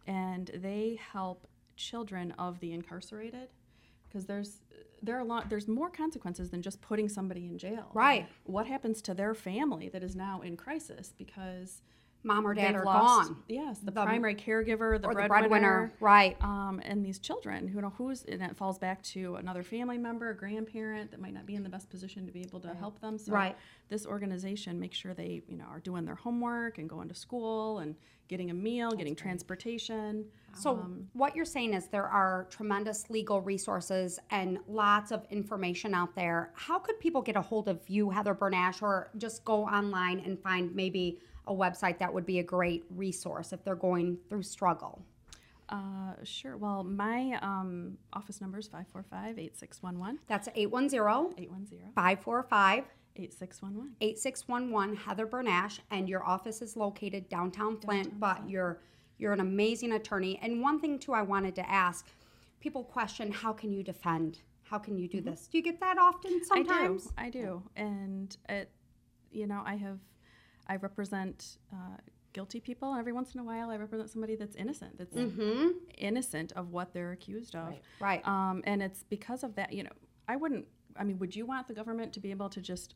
and 0.07 0.49
they 0.55 0.99
help 1.13 1.47
children 1.75 2.31
of 2.39 2.59
the 2.61 2.71
incarcerated 2.71 3.49
because 4.07 4.25
there's 4.25 4.61
there 5.03 5.17
are 5.17 5.19
a 5.19 5.25
lot 5.25 5.49
there's 5.49 5.67
more 5.67 5.89
consequences 5.89 6.49
than 6.49 6.61
just 6.61 6.79
putting 6.81 7.09
somebody 7.09 7.45
in 7.45 7.57
jail. 7.57 7.89
Right. 7.93 8.27
what 8.45 8.67
happens 8.67 9.01
to 9.03 9.13
their 9.13 9.33
family 9.33 9.89
that 9.89 10.03
is 10.03 10.15
now 10.15 10.41
in 10.41 10.55
crisis 10.55 11.13
because 11.17 11.81
Mom 12.23 12.45
or 12.45 12.53
dad 12.53 12.69
they've 12.75 12.81
are 12.81 12.85
lost, 12.85 13.29
gone. 13.29 13.43
Yes, 13.47 13.79
the, 13.79 13.91
The- 13.91 14.03
primary 14.03 14.35
caregiver, 14.35 15.01
the 15.01 15.07
breadwinner, 15.07 15.27
breadwinner. 15.27 15.93
Right. 15.99 16.37
um, 16.43 16.79
and 16.85 17.03
these 17.05 17.17
children 17.19 17.67
who 17.67 17.81
know 17.81 17.89
who's 17.97 18.23
and 18.25 18.41
it 18.41 18.55
falls 18.55 18.77
back 18.77 19.01
to 19.03 19.35
another 19.35 19.63
family 19.63 19.97
member, 19.97 20.29
a 20.29 20.35
grandparent 20.37 21.11
that 21.11 21.19
might 21.19 21.33
not 21.33 21.45
be 21.45 21.55
in 21.55 21.63
the 21.63 21.69
best 21.69 21.89
position 21.89 22.25
to 22.27 22.31
be 22.31 22.41
able 22.41 22.59
to 22.59 22.73
help 22.75 22.99
them. 23.01 23.17
So 23.17 23.31
Right. 23.31 23.55
this 23.89 24.05
organization 24.05 24.79
makes 24.79 24.97
sure 24.97 25.13
they 25.13 25.41
you 25.47 25.57
know 25.57 25.65
are 25.65 25.79
doing 25.79 26.05
their 26.05 26.15
homework 26.15 26.77
and 26.77 26.87
going 26.89 27.07
to 27.09 27.15
school 27.15 27.79
and 27.79 27.95
getting 28.27 28.49
a 28.49 28.53
meal, 28.53 28.91
getting 28.91 29.13
transportation. 29.15 30.25
So 30.53 30.71
Um, 30.71 31.09
what 31.13 31.35
you're 31.35 31.43
saying 31.43 31.73
is 31.73 31.87
there 31.87 32.07
are 32.07 32.45
tremendous 32.49 33.09
legal 33.09 33.41
resources 33.41 34.19
and 34.29 34.59
lots 34.67 35.11
of 35.11 35.25
information 35.29 35.93
out 35.93 36.15
there. 36.15 36.51
How 36.55 36.79
could 36.79 36.97
people 36.99 37.21
get 37.21 37.35
a 37.35 37.41
hold 37.41 37.67
of 37.67 37.89
you, 37.89 38.09
Heather 38.09 38.33
Bernash, 38.35 38.81
or 38.81 39.09
just 39.17 39.43
go 39.43 39.63
online 39.65 40.19
and 40.21 40.39
find 40.39 40.73
maybe 40.73 41.19
a 41.47 41.53
website 41.53 41.97
that 41.99 42.13
would 42.13 42.25
be 42.25 42.39
a 42.39 42.43
great 42.43 42.83
resource 42.89 43.53
if 43.53 43.63
they're 43.63 43.75
going 43.75 44.17
through 44.29 44.43
struggle? 44.43 45.01
Uh, 45.69 46.13
sure. 46.23 46.57
Well, 46.57 46.83
my 46.83 47.39
um, 47.41 47.97
office 48.13 48.41
number 48.41 48.59
is 48.59 48.67
545 48.67 49.39
8611. 49.39 50.19
That's 50.27 50.49
810 50.53 51.43
810 51.43 51.91
545 51.95 52.83
8611. 53.15 53.95
8611 54.01 54.95
Heather 54.97 55.27
Bernash, 55.27 55.79
and 55.89 56.09
your 56.09 56.23
office 56.25 56.61
is 56.61 56.75
located 56.75 57.29
downtown 57.29 57.77
Flint, 57.77 58.19
but 58.19 58.49
you're 58.49 58.79
you're 59.17 59.33
an 59.33 59.39
amazing 59.39 59.93
attorney. 59.93 60.39
And 60.41 60.61
one 60.61 60.79
thing 60.79 60.97
too 60.97 61.13
I 61.13 61.21
wanted 61.21 61.55
to 61.55 61.69
ask, 61.69 62.07
people 62.59 62.83
question 62.83 63.31
how 63.31 63.53
can 63.53 63.71
you 63.71 63.83
defend? 63.83 64.39
How 64.63 64.79
can 64.79 64.97
you 64.97 65.07
do 65.07 65.21
this? 65.21 65.47
Do 65.51 65.57
you 65.57 65.63
get 65.63 65.79
that 65.79 65.97
often 65.97 66.43
sometimes? 66.43 67.13
I 67.17 67.29
do. 67.29 67.39
I 67.39 67.41
do. 67.41 67.63
And 67.75 68.37
it, 68.49 68.71
you 69.31 69.45
know, 69.45 69.61
I 69.65 69.75
have, 69.75 69.99
I 70.67 70.77
represent 70.77 71.57
uh, 71.73 71.97
guilty 72.33 72.59
people. 72.59 72.91
And 72.91 72.99
every 72.99 73.13
once 73.13 73.33
in 73.33 73.39
a 73.39 73.43
while, 73.43 73.69
I 73.69 73.77
represent 73.77 74.09
somebody 74.09 74.35
that's 74.35 74.55
innocent, 74.55 74.97
that's 74.97 75.15
innocent 75.97 76.51
of 76.53 76.71
what 76.71 76.93
they're 76.93 77.11
accused 77.11 77.55
of. 77.55 77.73
Right. 77.99 78.25
Um, 78.27 78.61
and 78.65 78.81
it's 78.81 79.03
because 79.03 79.43
of 79.43 79.55
that, 79.55 79.73
you 79.73 79.83
know, 79.83 79.91
I 80.27 80.35
wouldn't, 80.35 80.65
I 80.97 81.03
mean, 81.03 81.19
would 81.19 81.35
you 81.35 81.45
want 81.45 81.67
the 81.67 81.73
government 81.73 82.13
to 82.13 82.19
be 82.19 82.31
able 82.31 82.49
to 82.49 82.61
just 82.61 82.95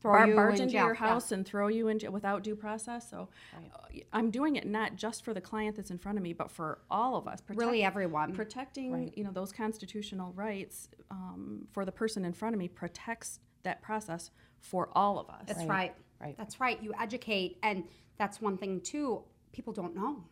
Throw 0.00 0.12
bar- 0.12 0.28
you 0.28 0.34
barge 0.34 0.56
in 0.56 0.62
into 0.62 0.72
jail, 0.72 0.84
your 0.84 0.94
yeah. 0.94 1.00
house 1.00 1.32
and 1.32 1.46
throw 1.46 1.68
you 1.68 1.88
in 1.88 1.98
jail 1.98 2.12
without 2.12 2.42
due 2.42 2.54
process? 2.54 3.08
So 3.08 3.28
uh, 3.54 3.98
I'm 4.12 4.30
doing 4.30 4.56
it 4.56 4.66
not 4.66 4.96
just 4.96 5.24
for 5.24 5.32
the 5.32 5.40
client 5.40 5.76
that's 5.76 5.90
in 5.90 5.98
front 5.98 6.18
of 6.18 6.22
me, 6.22 6.32
but 6.32 6.50
for 6.50 6.80
all 6.90 7.16
of 7.16 7.26
us. 7.26 7.40
Really 7.48 7.82
everyone. 7.82 8.34
Protecting, 8.34 9.12
you 9.16 9.24
know, 9.24 9.30
those 9.32 9.52
constitutional 9.52 10.32
rights 10.34 10.88
um, 11.10 11.66
for 11.72 11.84
the 11.84 11.92
person 11.92 12.24
in 12.24 12.34
front 12.34 12.54
of 12.54 12.58
me 12.58 12.68
protects 12.68 13.40
that 13.62 13.80
process 13.82 14.30
for 14.60 14.90
all 14.92 15.18
of 15.18 15.28
us. 15.30 15.44
That's 15.46 15.64
right. 15.64 15.94
Right. 16.20 16.34
That's 16.36 16.60
right. 16.60 16.82
You 16.82 16.92
educate, 17.00 17.58
and 17.62 17.84
that's 18.18 18.40
one 18.40 18.56
thing 18.58 18.80
too. 18.80 19.22
People 19.52 19.72
don't 19.72 19.94
know. 19.94 20.24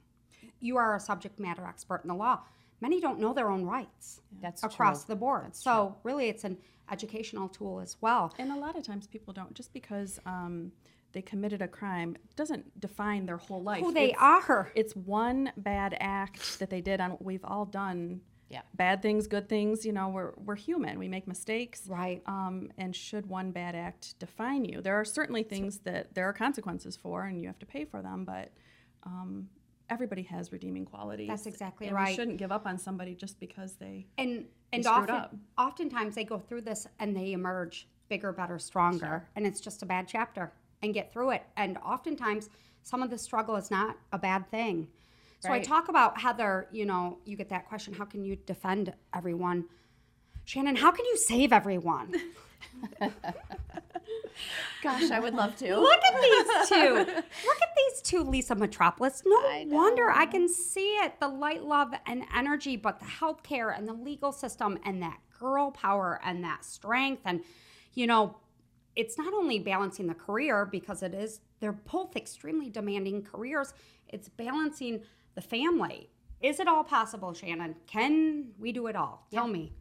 You 0.61 0.77
are 0.77 0.97
a 0.97 1.01
subject 1.01 1.39
matter 1.39 1.65
expert 1.67 2.01
in 2.05 2.09
the 2.09 2.15
law. 2.15 2.41
Many 2.81 3.01
don't 3.01 3.19
know 3.21 3.33
their 3.33 3.51
own 3.51 3.65
rights 3.65 4.21
That's 4.43 4.63
across 4.63 5.05
true. 5.05 5.15
the 5.15 5.19
board. 5.19 5.55
so 5.57 5.97
really, 6.03 6.29
it's 6.29 6.45
an 6.45 6.59
educational 6.91 7.49
tool 7.49 7.81
as 7.81 7.97
well. 8.01 8.35
And 8.39 8.51
a 8.53 8.57
lot 8.57 8.77
of 8.77 8.83
times 8.85 9.07
people 9.07 9.33
don't 9.33 9.55
just 9.55 9.73
because 9.73 10.19
um, 10.27 10.73
they 11.13 11.23
committed 11.23 11.63
a 11.63 11.69
crime 11.69 12.17
doesn't 12.37 12.79
define 12.81 13.25
their 13.25 13.39
whole 13.39 13.63
life. 13.63 13.81
Who 13.83 13.93
they 13.93 14.11
It's- 14.11 14.21
are. 14.21 14.71
It's 14.75 14.95
one 14.95 15.53
bad 15.57 15.97
act 16.01 16.59
that 16.59 16.69
they 16.69 16.81
did 16.83 17.01
on. 17.01 17.17
We've 17.21 17.45
all 17.45 17.65
done. 17.65 18.21
Yeah. 18.55 18.63
Bad 18.73 19.03
things, 19.03 19.27
good 19.27 19.49
things. 19.49 19.85
You 19.85 19.93
know, 19.93 20.09
we're 20.09 20.33
we're 20.37 20.55
human. 20.55 20.97
We 21.01 21.09
make 21.09 21.27
mistakes. 21.27 21.89
Right. 21.89 22.23
Um, 22.27 22.71
and 22.79 22.95
should 22.95 23.27
one 23.27 23.51
bad 23.51 23.75
act 23.75 24.17
define 24.21 24.65
you? 24.65 24.81
There 24.81 24.95
are 24.95 25.05
certainly 25.05 25.43
things 25.43 25.79
that 25.79 26.15
there 26.15 26.29
are 26.29 26.33
consequences 26.33 26.97
for, 26.97 27.25
and 27.25 27.41
you 27.41 27.49
have 27.49 27.59
to 27.59 27.67
pay 27.67 27.85
for 27.85 28.01
them. 28.01 28.25
But 28.25 28.53
um, 29.03 29.49
everybody 29.91 30.23
has 30.23 30.53
redeeming 30.53 30.85
qualities. 30.85 31.27
That's 31.27 31.47
exactly 31.47 31.89
and 31.89 31.97
right. 31.97 32.11
We 32.11 32.15
shouldn't 32.15 32.37
give 32.37 32.53
up 32.53 32.65
on 32.65 32.79
somebody 32.79 33.17
just 33.17 33.41
because 33.41 33.73
they. 33.73 34.07
and 34.19 34.45
and 34.73 34.87
often, 34.87 35.15
up. 35.17 35.35
oftentimes 35.59 36.15
they 36.15 36.25
go 36.25 36.39
through 36.39 36.61
this 36.61 36.87
and 37.01 37.17
they 37.17 37.33
emerge 37.33 37.89
bigger, 38.09 38.31
better, 38.31 38.61
stronger, 38.61 39.29
and 39.35 39.45
it's 39.45 39.61
just 39.61 39.83
a 39.83 39.87
bad 39.87 40.07
chapter 40.07 40.53
and 40.81 40.95
get 40.95 41.13
through 41.13 41.31
it. 41.31 41.43
And 41.57 41.77
oftentimes, 41.79 42.51
some 42.85 43.03
of 43.03 43.11
the 43.11 43.19
struggle 43.19 43.57
is 43.57 43.69
not 43.73 43.97
a 44.13 44.19
bad 44.19 44.49
thing. 44.49 44.87
So 45.45 45.53
I 45.53 45.61
talk 45.61 45.89
about 45.89 46.21
Heather. 46.21 46.69
You 46.73 46.87
know, 46.87 47.19
you 47.25 47.37
get 47.37 47.49
that 47.51 47.69
question: 47.69 47.95
How 47.95 48.05
can 48.05 48.25
you 48.25 48.37
defend 48.37 48.93
everyone? 49.15 49.67
Shannon, 50.45 50.77
how 50.77 50.91
can 50.91 51.05
you 51.07 51.17
save 51.17 51.53
everyone? 51.53 52.15
Gosh, 54.83 55.11
I 55.11 55.19
would 55.21 55.35
love 55.35 55.57
to. 55.57 55.79
Look 55.79 56.01
at 56.05 56.21
these 56.21 56.69
two. 56.69 56.95
Look 56.95 57.09
at 57.09 57.75
these 57.77 58.03
two, 58.03 58.23
Lisa 58.23 58.55
Metropolis. 58.55 59.23
No 59.25 59.37
I 59.37 59.65
wonder 59.69 60.11
I 60.11 60.27
can 60.27 60.49
see 60.49 60.95
it 60.97 61.19
the 61.21 61.29
light, 61.29 61.65
love, 61.65 61.95
and 62.07 62.25
energy, 62.35 62.77
but 62.77 62.99
the 62.99 63.07
healthcare 63.07 63.77
and 63.77 63.89
the 63.89 63.95
legal 63.95 64.33
system 64.33 64.79
and 64.85 65.03
that 65.03 65.19
girl 65.39 65.71
power 65.71 66.21
and 66.25 66.45
that 66.45 66.65
strength. 66.65 67.23
And, 67.25 67.43
you 67.95 68.07
know, 68.07 68.37
it's 68.97 69.17
not 69.17 69.33
only 69.33 69.59
balancing 69.59 70.07
the 70.07 70.15
career 70.15 70.67
because 70.67 71.03
it 71.03 71.15
is, 71.15 71.41
they're 71.61 71.73
both 71.73 72.17
extremely 72.17 72.69
demanding 72.69 73.23
careers, 73.23 73.73
it's 74.09 74.29
balancing 74.29 75.03
the 75.35 75.43
family. 75.43 76.11
Is 76.41 76.61
it 76.61 76.69
all 76.69 76.85
possible, 76.85 77.33
Shannon? 77.33 77.77
Can 77.87 78.49
we 78.59 78.73
do 78.73 78.87
it 78.87 78.97
all? 78.97 79.27
Tell 79.33 79.49
me. 79.49 79.73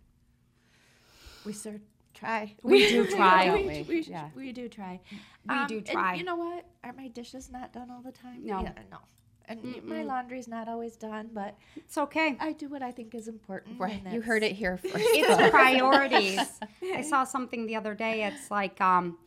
We 1.46 1.54
sir 1.54 1.80
try. 2.14 2.56
We 2.64 2.88
do 2.90 3.06
try. 3.16 3.54
We, 3.54 3.64
we? 3.66 3.82
we, 3.88 4.02
Yeah. 4.02 4.30
we 4.36 4.52
do 4.52 4.70
try. 4.70 5.00
We 5.50 5.66
do 5.68 5.78
and 5.78 5.86
try. 5.86 6.16
you 6.16 6.24
know 6.24 6.36
what? 6.36 6.66
Are 6.84 6.94
my 6.94 7.08
dishes 7.10 7.52
not 7.52 7.74
done 7.74 7.90
all 7.92 8.02
the 8.02 8.12
time? 8.12 8.46
No. 8.46 8.62
Yeah, 8.62 8.72
no. 8.92 8.98
And 9.46 9.84
my 9.84 10.04
laundry's 10.04 10.48
not 10.48 10.70
always 10.70 10.96
done, 10.96 11.30
but 11.34 11.58
It's 11.76 11.98
okay. 11.98 12.38
I 12.40 12.54
do 12.54 12.70
what 12.70 12.82
I 12.82 12.92
think 12.92 13.14
is 13.14 13.28
important. 13.28 13.78
Right. 13.78 14.02
You 14.10 14.22
heard 14.22 14.42
it 14.42 14.54
here 14.54 14.78
first. 14.82 14.96
it's 14.96 15.50
priorities. 15.50 16.40
I 16.82 17.02
saw 17.02 17.26
something 17.26 17.66
the 17.66 17.76
other 17.76 17.94
day. 17.94 18.24
It's 18.24 18.50
like 18.50 18.80
um, 18.80 19.18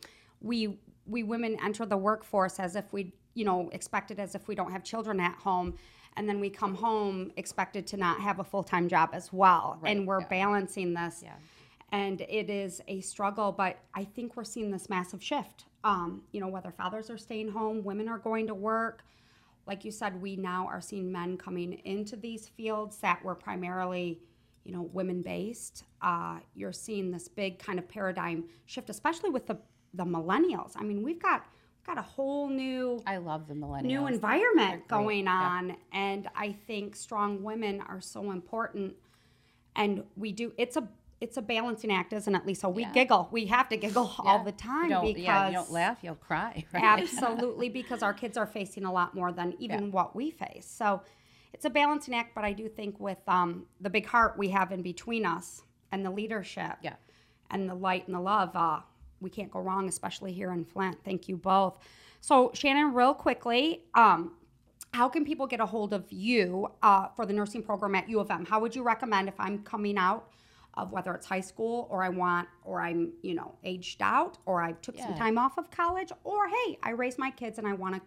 we 0.41 0.79
we 1.05 1.21
women 1.21 1.55
enter 1.63 1.85
the 1.85 1.97
workforce 1.97 2.59
as 2.59 2.75
if 2.75 2.91
we 2.91 3.13
you 3.35 3.45
know 3.45 3.69
expected 3.73 4.19
as 4.19 4.33
if 4.33 4.47
we 4.47 4.55
don't 4.55 4.71
have 4.71 4.83
children 4.83 5.19
at 5.19 5.35
home, 5.35 5.75
and 6.17 6.27
then 6.27 6.39
we 6.41 6.49
come 6.49 6.75
home 6.75 7.31
expected 7.37 7.87
to 7.87 7.97
not 7.97 8.19
have 8.19 8.39
a 8.39 8.43
full 8.43 8.63
time 8.63 8.89
job 8.89 9.11
as 9.13 9.31
well. 9.31 9.79
and 9.83 10.05
we're 10.07 10.25
balancing 10.27 10.93
this, 10.93 11.21
Yeah. 11.23 11.35
and 11.91 12.19
it 12.21 12.49
is 12.49 12.81
a 12.87 12.99
struggle. 13.01 13.51
But 13.53 13.77
I 13.93 14.03
think 14.03 14.35
we're 14.35 14.43
seeing 14.43 14.71
this 14.71 14.89
massive 14.89 15.23
shift. 15.23 15.65
Um, 15.83 16.23
you 16.31 16.41
know, 16.41 16.47
whether 16.49 16.71
fathers 16.71 17.09
are 17.09 17.17
staying 17.17 17.49
home, 17.51 17.83
women 17.83 18.09
are 18.09 18.17
going 18.17 18.47
to 18.47 18.53
work 18.55 19.03
like 19.67 19.83
you 19.83 19.91
said, 19.91 20.21
we 20.21 20.37
now 20.37 20.65
are 20.67 20.79
seeing 20.79 21.11
men 21.11 21.35
coming 21.37 21.73
into 21.83 22.15
these 22.15 22.47
fields 22.47 22.99
that 22.99 23.21
were 23.21 23.35
primarily, 23.35 24.21
you 24.63 24.71
know, 24.71 24.83
women 24.93 25.21
based. 25.21 25.83
Uh, 26.01 26.39
you're 26.55 26.71
seeing 26.71 27.11
this 27.11 27.27
big 27.27 27.59
kind 27.59 27.77
of 27.77 27.85
paradigm 27.89 28.45
shift, 28.65 28.89
especially 28.89 29.29
with 29.29 29.45
the 29.45 29.57
the 29.93 30.05
millennials. 30.05 30.71
I 30.77 30.83
mean, 30.83 31.03
we've 31.03 31.21
got 31.21 31.45
got 31.87 31.97
a 31.97 32.01
whole 32.03 32.49
new 32.49 33.01
I 33.07 33.17
love 33.17 33.47
the 33.47 33.53
millennials. 33.55 33.83
new 33.83 34.07
environment 34.07 34.87
going 34.87 35.25
Yeah. 35.25 35.31
on, 35.33 35.77
and 35.91 36.29
I 36.35 36.51
think 36.51 36.95
strong 36.95 37.41
women 37.43 37.81
are 37.81 38.01
so 38.01 38.29
important. 38.31 38.95
And 39.75 40.03
we 40.15 40.31
do 40.31 40.53
it's 40.57 40.75
a 40.77 40.87
it's 41.19 41.35
a 41.37 41.41
balancing 41.41 41.91
act, 41.91 42.13
isn't 42.13 42.35
it, 42.35 42.45
Lisa? 42.45 42.69
We 42.69 42.83
Yeah. 42.83 42.91
giggle. 42.91 43.27
We 43.31 43.47
have 43.47 43.69
to 43.69 43.77
giggle 43.77 44.13
all 44.19 44.37
Yeah. 44.37 44.43
the 44.43 44.51
You 44.51 44.57
time 44.57 44.89
because 45.01 45.17
yeah, 45.23 45.47
you 45.47 45.53
don't 45.55 45.71
laugh, 45.71 45.97
you'll 46.03 46.13
cry. 46.15 46.63
Right? 46.73 46.83
Absolutely, 46.83 47.69
because 47.69 48.03
our 48.03 48.13
kids 48.13 48.37
are 48.37 48.45
facing 48.45 48.85
a 48.85 48.91
lot 48.91 49.15
more 49.15 49.31
than 49.31 49.55
even 49.57 49.91
what 49.91 50.15
we 50.15 50.29
face. 50.29 50.67
So 50.67 51.01
it's 51.53 51.65
a 51.65 51.71
balancing 51.71 52.13
act, 52.13 52.35
but 52.35 52.43
I 52.43 52.53
do 52.53 52.67
think 52.69 52.99
with 52.99 53.17
um, 53.27 53.65
the 53.81 53.89
big 53.89 54.05
heart 54.05 54.37
we 54.37 54.49
have 54.49 54.71
in 54.71 54.83
between 54.83 55.25
us 55.25 55.63
and 55.91 56.05
the 56.05 56.11
leadership 56.11 56.77
Yeah. 56.83 56.97
and 57.49 57.67
the 57.67 57.73
light 57.73 58.05
and 58.05 58.13
the 58.15 58.19
love, 58.19 58.55
uh, 58.55 58.81
we 59.21 59.29
can't 59.29 59.51
go 59.51 59.59
wrong, 59.59 59.87
especially 59.87 60.33
here 60.33 60.51
in 60.51 60.65
Flint. 60.65 60.97
Thank 61.03 61.27
you 61.27 61.37
both. 61.37 61.79
So, 62.21 62.51
Shannon, 62.53 62.93
real 62.93 63.13
quickly, 63.13 63.83
um, 63.93 64.33
how 64.93 65.09
can 65.09 65.25
people 65.25 65.47
get 65.47 65.59
a 65.59 65.65
hold 65.65 65.93
of 65.93 66.05
you 66.11 66.69
uh, 66.81 67.07
for 67.15 67.25
the 67.25 67.33
nursing 67.33 67.63
program 67.63 67.95
at 67.95 68.09
U 68.09 68.19
of 68.19 68.31
M? 68.31 68.45
How 68.45 68.59
would 68.59 68.75
you 68.75 68.83
recommend 68.83 69.27
if 69.27 69.35
I'm 69.39 69.63
coming 69.63 69.97
out 69.97 70.31
of 70.75 70.91
whether 70.91 71.13
it's 71.13 71.25
high 71.25 71.41
school 71.41 71.87
or 71.89 72.03
I 72.03 72.09
want, 72.09 72.47
or 72.63 72.81
I'm, 72.81 73.13
you 73.23 73.33
know, 73.33 73.55
aged 73.63 74.01
out, 74.01 74.37
or 74.45 74.61
I 74.61 74.73
took 74.73 74.97
some 74.97 75.15
time 75.15 75.37
off 75.37 75.57
of 75.57 75.71
college, 75.71 76.11
or 76.23 76.47
hey, 76.47 76.77
I 76.83 76.91
raised 76.91 77.17
my 77.17 77.31
kids 77.31 77.57
and 77.57 77.67
I 77.67 77.73
want 77.73 77.95
to 77.95 78.01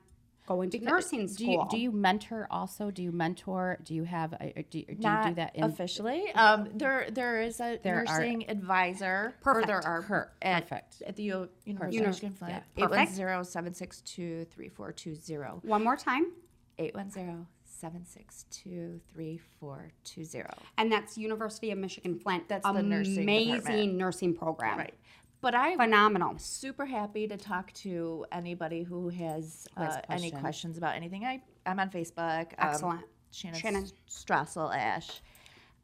go 0.51 0.63
into 0.63 0.79
nursing 0.81 1.27
Do 1.27 1.33
school? 1.33 1.53
you, 1.53 1.67
do 1.71 1.79
you 1.79 1.93
mentor 1.93 2.47
also? 2.51 2.91
Do 2.91 3.03
you 3.03 3.13
mentor? 3.13 3.79
Do 3.85 3.95
you 3.95 4.05
have? 4.05 4.33
A, 4.35 4.65
do, 4.69 4.79
you- 4.81 4.85
do 4.87 4.97
Not 4.99 5.25
you 5.25 5.31
do 5.31 5.35
that 5.37 5.55
in? 5.57 5.65
officially. 5.65 6.33
Um, 6.35 6.69
there 6.75 7.07
there 7.11 7.41
is 7.41 7.61
a 7.61 7.79
There 7.83 8.01
are- 8.01 8.05
nursing 8.05 8.51
advisor. 8.51 9.35
Perfect. 9.43 9.65
Or 9.65 9.67
there 9.67 9.87
are 9.87 10.03
Per- 10.03 10.31
at, 10.43 10.69
perfect. 10.69 11.03
at 11.07 11.17
the 11.17 11.23
U- 11.25 11.49
University 11.65 11.97
Uni- 11.97 12.07
of 12.07 12.11
Michigan 12.11 12.33
Flint. 12.33 12.63
Eight 12.77 12.91
one 12.91 13.07
zero 13.07 13.43
seven 13.43 13.75
six 13.75 14.01
two 14.01 14.45
three 14.51 14.69
four 14.69 14.91
two 14.93 15.15
zero. 15.15 15.61
One 15.63 15.85
more 15.85 15.97
time, 15.97 16.33
Eight 16.79 16.95
one 16.95 17.11
zero 17.11 17.47
seven 17.65 18.05
six 18.05 18.45
two 18.51 19.01
three 19.13 19.39
four 19.61 19.91
two 20.05 20.25
zero. 20.25 20.51
and 20.79 20.91
that's 20.91 21.17
University 21.17 21.71
of 21.71 21.79
Michigan 21.79 22.19
Flint. 22.19 22.49
That's 22.49 22.67
the 22.67 22.83
nursing 22.83 23.23
amazing 23.23 23.97
nursing 23.97 24.35
program. 24.35 24.79
Right. 24.79 24.95
But 25.43 25.55
I 25.55 25.75
Phenomenal. 25.77 26.35
super 26.39 26.85
happy 26.85 27.27
to 27.29 27.37
talk 27.37 27.73
to 27.75 28.27
anybody 28.31 28.83
who 28.83 29.09
has, 29.09 29.67
uh, 29.77 30.01
any 30.11 30.31
questions. 30.31 30.41
questions 30.41 30.79
about 30.79 30.97
anything. 30.97 31.25
I 31.25 31.43
I'm 31.67 31.81
on 31.81 31.91
Facebook. 31.91 32.47
um, 32.59 32.69
Excellent. 32.71 33.01
Shannon, 33.31 33.61
Shannon. 33.61 33.87
Strassel 34.09 34.75
Ash, 34.75 35.23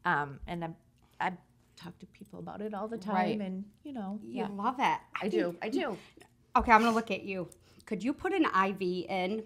um, 0.05 0.39
and 0.47 0.63
I'm, 0.65 0.75
I 1.21 1.31
talk 1.77 1.97
to 1.99 2.05
people 2.07 2.39
about 2.39 2.61
it 2.61 2.73
all 2.73 2.87
the 2.87 2.97
time, 2.97 3.15
Right. 3.15 3.39
and 3.39 3.63
you 3.83 3.93
know, 3.93 4.19
You 4.23 4.39
yeah, 4.41 4.47
love 4.51 4.75
it. 4.79 4.99
I 5.21 5.27
do, 5.29 5.55
I 5.61 5.69
do. 5.69 5.97
Okay, 6.55 6.71
I'm 6.71 6.81
gonna 6.81 6.93
look 6.93 7.09
at 7.09 7.23
you. 7.23 7.47
Could 7.85 8.03
you 8.03 8.13
put 8.13 8.33
an 8.33 8.45
IV 8.45 8.81
in? 9.09 9.43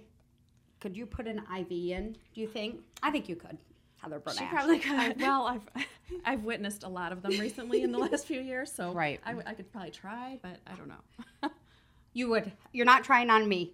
Could 0.79 0.97
you 0.97 1.05
put 1.05 1.27
an 1.27 1.43
IV 1.57 1.71
in? 1.71 2.13
Do 2.33 2.41
you 2.41 2.47
think? 2.47 2.81
I 3.03 3.11
think 3.11 3.29
you 3.29 3.35
could. 3.35 3.57
Heather 4.01 4.19
Bernash. 4.19 4.39
She 4.39 4.45
probably 4.45 4.77
I, 4.77 5.09
could. 5.09 5.21
well, 5.21 5.45
I've 5.47 5.85
I've 6.25 6.43
witnessed 6.43 6.83
a 6.83 6.89
lot 6.89 7.11
of 7.11 7.21
them 7.21 7.39
recently 7.39 7.83
in 7.83 7.91
the 7.91 7.97
last 8.05 8.25
few 8.25 8.41
years, 8.41 8.71
so 8.71 8.91
Right. 8.93 9.19
I, 9.25 9.29
w- 9.29 9.45
I 9.47 9.53
could 9.53 9.71
probably 9.71 9.91
try, 9.91 10.39
but 10.41 10.57
I 10.67 10.73
don't 10.75 10.87
know. 10.87 11.49
You 12.13 12.27
would. 12.27 12.51
You're 12.73 12.85
not 12.85 13.05
trying 13.05 13.29
on 13.29 13.47
me. 13.47 13.71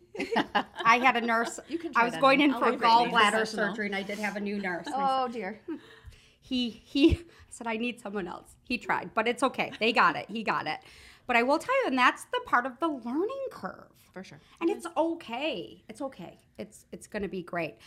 I 0.85 0.99
had 0.99 1.15
a 1.17 1.21
nurse. 1.21 1.59
You 1.67 1.79
can 1.79 1.89
I 1.89 1.93
try 1.93 2.03
was 2.05 2.13
it 2.13 2.17
on 2.17 2.21
going 2.21 2.41
in 2.41 2.53
I'll 2.53 2.59
for 2.59 2.65
leave 2.69 2.75
it 2.75 2.83
to 2.83 2.87
you. 2.87 2.91
gallbladder 3.09 3.47
surgery, 3.47 3.87
and 3.87 3.95
I 3.95 4.03
did 4.03 4.19
have 4.19 4.35
a 4.35 4.39
new 4.39 4.59
nurse. 4.61 4.85
and 4.85 4.93
I 4.93 5.23
Oh 5.23 5.27
dear. 5.27 5.59
he 6.39 6.69
he 6.69 7.21
said 7.49 7.65
I 7.65 7.77
need 7.77 7.99
someone 7.99 8.27
else. 8.27 8.51
He 8.63 8.77
tried, 8.77 9.09
but 9.15 9.27
it's 9.27 9.41
okay. 9.41 9.71
They 9.79 9.91
got 9.91 10.15
it. 10.15 10.27
He 10.29 10.43
got 10.43 10.67
it. 10.67 10.77
But 11.25 11.35
I 11.35 11.41
will 11.41 11.57
tell 11.57 11.73
you, 11.81 11.87
and 11.87 11.97
that's 11.97 12.25
the 12.25 12.39
part 12.45 12.67
of 12.67 12.79
the 12.79 12.87
learning 12.87 13.47
curve. 13.49 13.89
For 14.13 14.23
sure. 14.23 14.39
And 14.61 14.69
it's 14.69 14.85
okay. 14.95 15.83
It's 15.89 16.01
okay. 16.01 16.37
It's 16.59 16.85
it's 16.91 17.07
going 17.07 17.23
to 17.23 17.27
be 17.29 17.41
great. 17.41 17.77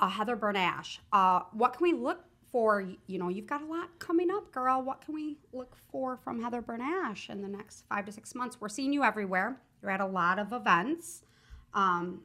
Uh, 0.00 0.08
Heather 0.08 0.36
Bernash, 0.36 0.98
uh, 1.12 1.40
what 1.52 1.74
can 1.74 1.82
we 1.82 1.92
look 1.92 2.24
for? 2.50 2.88
You 3.06 3.18
know, 3.18 3.28
you've 3.28 3.46
got 3.46 3.60
a 3.60 3.66
lot 3.66 3.98
coming 3.98 4.30
up, 4.30 4.50
girl. 4.50 4.80
What 4.82 5.02
can 5.04 5.14
we 5.14 5.36
look 5.52 5.76
for 5.92 6.16
from 6.16 6.42
Heather 6.42 6.62
Bernash 6.62 7.28
in 7.28 7.42
the 7.42 7.48
next 7.48 7.84
five 7.86 8.06
to 8.06 8.12
six 8.12 8.34
months? 8.34 8.56
We're 8.58 8.70
seeing 8.70 8.94
you 8.94 9.04
everywhere. 9.04 9.60
You're 9.82 9.90
at 9.90 10.00
a 10.00 10.06
lot 10.06 10.38
of 10.38 10.54
events. 10.54 11.22
Um, 11.74 12.22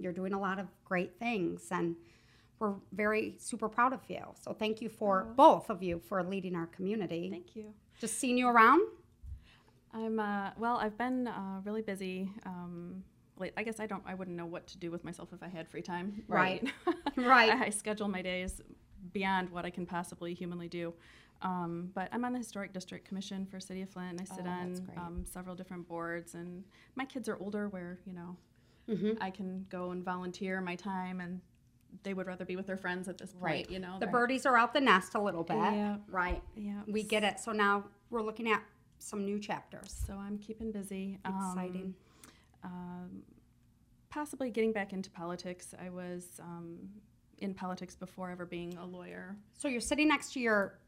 you're 0.00 0.12
doing 0.12 0.32
a 0.32 0.40
lot 0.40 0.58
of 0.58 0.66
great 0.84 1.12
things, 1.20 1.68
and 1.70 1.94
we're 2.58 2.74
very 2.92 3.36
super 3.38 3.68
proud 3.68 3.92
of 3.92 4.00
you. 4.08 4.24
So 4.40 4.52
thank 4.52 4.82
you 4.82 4.88
for 4.88 5.32
both 5.36 5.70
of 5.70 5.80
you 5.80 6.00
for 6.00 6.24
leading 6.24 6.56
our 6.56 6.66
community. 6.66 7.28
Thank 7.30 7.54
you. 7.54 7.72
Just 8.00 8.18
seeing 8.18 8.36
you 8.36 8.48
around. 8.48 8.82
I'm 9.94 10.18
uh, 10.18 10.50
well. 10.58 10.78
I've 10.78 10.98
been 10.98 11.28
uh, 11.28 11.60
really 11.64 11.82
busy. 11.82 12.30
Um, 12.46 13.04
late. 13.38 13.52
I 13.56 13.62
guess 13.62 13.80
I 13.80 13.86
don't. 13.86 14.02
I 14.06 14.14
wouldn't 14.14 14.36
know 14.36 14.46
what 14.46 14.66
to 14.68 14.78
do 14.78 14.90
with 14.90 15.04
myself 15.04 15.32
if 15.32 15.42
I 15.42 15.48
had 15.48 15.68
free 15.68 15.82
time. 15.82 16.22
Right. 16.28 16.62
Right. 16.86 16.96
Right. 17.16 17.50
I, 17.52 17.66
I 17.66 17.70
schedule 17.70 18.08
my 18.08 18.22
days 18.22 18.60
beyond 19.12 19.50
what 19.50 19.64
I 19.64 19.70
can 19.70 19.84
possibly 19.86 20.32
humanly 20.34 20.68
do. 20.68 20.94
Um, 21.42 21.90
but 21.94 22.08
I'm 22.12 22.24
on 22.24 22.32
the 22.32 22.38
Historic 22.38 22.72
District 22.72 23.06
Commission 23.06 23.46
for 23.50 23.58
City 23.60 23.82
of 23.82 23.90
Flint. 23.90 24.12
And 24.12 24.20
I 24.20 24.24
sit 24.24 24.44
Oh, 24.46 24.50
on 24.50 24.90
um, 24.96 25.24
several 25.30 25.54
different 25.56 25.88
boards, 25.88 26.34
and 26.34 26.62
my 26.94 27.04
kids 27.04 27.28
are 27.28 27.36
older, 27.40 27.68
where 27.68 27.98
you 28.06 28.12
know 28.12 28.36
Mm-hmm. 28.88 29.22
I 29.22 29.30
can 29.30 29.64
go 29.70 29.90
and 29.92 30.04
volunteer 30.04 30.60
my 30.60 30.74
time, 30.74 31.20
and 31.20 31.40
they 32.02 32.14
would 32.14 32.26
rather 32.26 32.44
be 32.44 32.56
with 32.56 32.66
their 32.66 32.76
friends 32.76 33.06
at 33.08 33.16
this 33.18 33.30
point. 33.32 33.44
Right. 33.44 33.70
You 33.70 33.78
know, 33.78 33.96
The 34.00 34.08
birdies 34.08 34.44
are 34.44 34.56
out 34.56 34.72
the 34.74 34.80
nest 34.80 35.14
a 35.14 35.20
little 35.20 35.44
bit. 35.44 35.56
Yeah. 35.56 35.96
Right. 36.08 36.42
Yeah. 36.56 36.80
We 36.88 37.02
get 37.04 37.22
it. 37.22 37.38
So 37.38 37.52
now 37.52 37.84
we're 38.10 38.22
looking 38.22 38.50
at 38.50 38.60
some 38.98 39.24
new 39.24 39.38
chapters. 39.38 40.02
So 40.06 40.14
I'm 40.14 40.36
keeping 40.38 40.72
busy. 40.72 41.18
Um, 41.24 41.34
Exciting. 41.54 41.82
um, 41.82 41.94
possibly 44.10 44.50
getting 44.50 44.72
back 44.72 44.92
into 44.92 45.10
politics. 45.10 45.74
I 45.80 45.88
was 45.88 46.40
um, 46.40 46.78
in 47.38 47.54
politics 47.54 47.94
before 47.94 48.30
ever 48.30 48.44
being 48.44 48.76
a 48.76 48.84
lawyer. 48.84 49.36
So 49.54 49.68
you're 49.68 49.80
sitting 49.80 50.08
next 50.08 50.32
to 50.34 50.40
your 50.40 50.78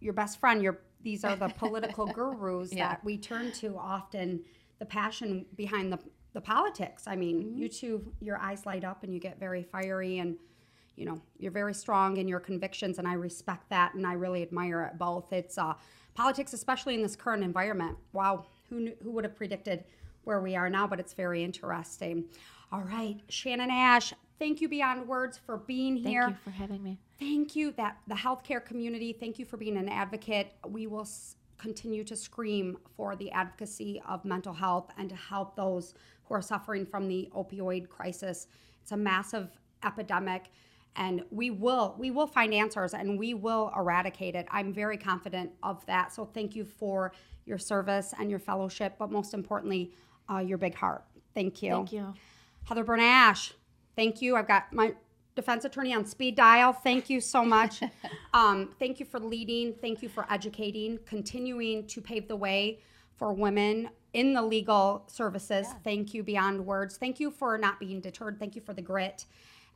your 0.00 0.12
best 0.14 0.38
friend. 0.40 0.62
Your 0.62 0.80
these 1.02 1.24
are 1.24 1.36
the 1.36 1.48
political 1.48 2.06
gurus 2.14 2.72
Yeah. 2.72 2.88
that 2.88 3.04
we 3.04 3.18
turn 3.18 3.52
to 3.52 3.76
often. 3.76 4.42
The 4.78 4.86
passion 4.86 5.44
behind 5.56 5.92
the 5.92 5.98
the 6.32 6.40
politics. 6.40 7.04
I 7.06 7.16
mean, 7.16 7.56
you 7.56 7.68
two, 7.68 8.12
your 8.20 8.38
eyes 8.38 8.64
light 8.64 8.84
up 8.84 9.02
and 9.02 9.12
you 9.12 9.18
get 9.18 9.38
very 9.38 9.64
fiery 9.64 10.18
and 10.18 10.36
you 10.96 11.06
know 11.06 11.20
you're 11.38 11.50
very 11.52 11.74
strong 11.74 12.18
in 12.18 12.28
your 12.28 12.40
convictions 12.40 12.98
and 12.98 13.08
i 13.08 13.14
respect 13.14 13.70
that 13.70 13.94
and 13.94 14.06
i 14.06 14.12
really 14.12 14.42
admire 14.42 14.82
it 14.82 14.98
both 14.98 15.32
it's 15.32 15.56
uh, 15.56 15.72
politics 16.14 16.52
especially 16.52 16.94
in 16.94 17.00
this 17.00 17.16
current 17.16 17.42
environment 17.42 17.96
wow 18.12 18.44
who 18.68 18.80
knew, 18.80 18.94
who 19.02 19.10
would 19.10 19.24
have 19.24 19.34
predicted 19.34 19.84
where 20.24 20.40
we 20.40 20.56
are 20.56 20.68
now 20.70 20.86
but 20.86 21.00
it's 21.00 21.12
very 21.14 21.42
interesting. 21.44 22.24
All 22.72 22.82
right 22.82 23.16
shannon 23.28 23.70
ash 23.70 24.12
thank 24.38 24.60
you 24.60 24.68
beyond 24.68 25.06
words 25.06 25.38
for 25.38 25.58
being 25.58 25.96
here. 25.96 26.22
Thank 26.22 26.36
you 26.36 26.42
for 26.44 26.50
having 26.50 26.82
me. 26.82 26.98
thank 27.18 27.54
you 27.56 27.72
that 27.72 27.98
the 28.08 28.14
healthcare 28.14 28.64
community 28.64 29.12
thank 29.12 29.38
you 29.38 29.44
for 29.44 29.56
being 29.56 29.76
an 29.76 29.88
advocate. 29.88 30.52
We 30.66 30.86
will 30.86 31.02
s- 31.02 31.36
continue 31.58 32.04
to 32.04 32.16
scream 32.16 32.78
for 32.96 33.16
the 33.16 33.30
advocacy 33.32 34.00
of 34.08 34.24
mental 34.24 34.54
health 34.54 34.88
and 34.96 35.10
to 35.10 35.14
help 35.16 35.56
those 35.56 35.92
who 36.24 36.34
are 36.34 36.40
suffering 36.40 36.86
from 36.86 37.06
the 37.06 37.28
opioid 37.36 37.88
crisis. 37.90 38.46
It's 38.80 38.92
a 38.92 38.96
massive 38.96 39.50
epidemic 39.84 40.50
and 40.96 41.22
we 41.30 41.50
will 41.50 41.94
we 41.98 42.10
will 42.10 42.26
find 42.26 42.54
answers 42.54 42.94
and 42.94 43.18
we 43.18 43.34
will 43.34 43.70
eradicate 43.76 44.34
it. 44.34 44.46
I'm 44.50 44.72
very 44.72 44.96
confident 44.96 45.50
of 45.62 45.84
that. 45.86 46.12
So 46.14 46.24
thank 46.24 46.56
you 46.56 46.64
for 46.64 47.12
your 47.44 47.58
service 47.58 48.14
and 48.18 48.30
your 48.30 48.38
fellowship 48.38 48.94
but 48.98 49.10
most 49.10 49.34
importantly 49.34 49.92
uh, 50.30 50.38
your 50.38 50.58
big 50.58 50.74
heart 50.74 51.04
thank 51.34 51.62
you 51.62 51.72
Thank 51.72 51.92
you. 51.92 52.14
Heather 52.64 52.84
Bernash, 52.84 53.52
thank 53.96 54.22
you. 54.22 54.36
I've 54.36 54.46
got 54.46 54.72
my 54.72 54.94
defense 55.34 55.64
attorney 55.64 55.94
on 55.94 56.04
speed 56.04 56.36
dial. 56.36 56.72
Thank 56.72 57.10
you 57.10 57.20
so 57.20 57.44
much. 57.44 57.82
um, 58.34 58.70
thank 58.78 59.00
you 59.00 59.06
for 59.06 59.18
leading. 59.18 59.74
Thank 59.74 60.02
you 60.02 60.08
for 60.08 60.26
educating, 60.30 60.98
continuing 61.06 61.86
to 61.88 62.00
pave 62.00 62.28
the 62.28 62.36
way 62.36 62.78
for 63.16 63.32
women 63.32 63.90
in 64.12 64.34
the 64.34 64.42
legal 64.42 65.04
services. 65.08 65.66
Thank 65.84 66.14
you 66.14 66.22
beyond 66.22 66.64
words. 66.64 66.96
Thank 66.96 67.20
you 67.20 67.30
for 67.30 67.58
not 67.58 67.80
being 67.80 68.00
deterred. 68.00 68.38
Thank 68.38 68.54
you 68.54 68.60
for 68.60 68.72
the 68.72 68.82
grit. 68.82 69.26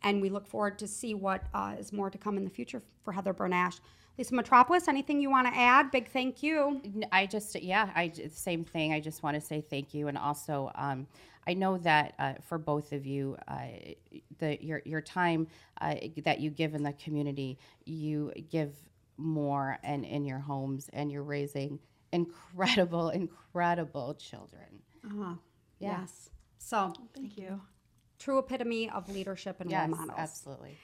And 0.02 0.20
we 0.20 0.28
look 0.28 0.46
forward 0.46 0.78
to 0.80 0.86
see 0.86 1.14
what 1.14 1.44
uh, 1.54 1.74
is 1.78 1.92
more 1.92 2.10
to 2.10 2.18
come 2.18 2.36
in 2.36 2.44
the 2.44 2.50
future 2.50 2.82
for 3.04 3.12
Heather 3.12 3.32
Bernash. 3.32 3.80
Lisa 4.16 4.34
Metropolis, 4.34 4.86
anything 4.86 5.20
you 5.20 5.30
want 5.30 5.46
to 5.48 5.54
add? 5.56 5.90
Big 5.90 6.08
thank 6.08 6.42
you. 6.42 6.80
I 7.10 7.26
just, 7.26 7.60
yeah, 7.60 7.90
I 7.94 8.08
j- 8.08 8.28
same 8.28 8.64
thing. 8.64 8.92
I 8.92 9.00
just 9.00 9.22
want 9.22 9.34
to 9.34 9.40
say 9.40 9.60
thank 9.60 9.92
you, 9.92 10.06
and 10.08 10.16
also, 10.16 10.70
um, 10.76 11.06
I 11.46 11.54
know 11.54 11.76
that 11.78 12.14
uh, 12.18 12.34
for 12.46 12.56
both 12.58 12.92
of 12.92 13.04
you, 13.06 13.36
uh, 13.48 13.66
the 14.38 14.56
your 14.64 14.82
your 14.84 15.00
time 15.00 15.48
uh, 15.80 15.96
that 16.22 16.40
you 16.40 16.50
give 16.50 16.74
in 16.74 16.82
the 16.84 16.92
community, 16.92 17.58
you 17.84 18.32
give 18.50 18.72
more, 19.16 19.78
and 19.82 20.04
in 20.04 20.24
your 20.24 20.38
homes, 20.38 20.88
and 20.92 21.10
you're 21.10 21.22
raising 21.24 21.78
incredible, 22.12 23.10
incredible 23.10 24.14
children. 24.14 24.80
Uh, 25.04 25.34
Yeah. 25.80 26.00
Yes. 26.00 26.30
So, 26.58 26.92
Thank 27.14 27.36
you. 27.36 27.60
true 28.18 28.38
epitome 28.38 28.88
of 28.90 29.08
leadership 29.12 29.60
and 29.60 29.70
Yes, 29.70 29.88
role 29.90 29.98
models. 29.98 30.18
absolutely. 30.18 30.78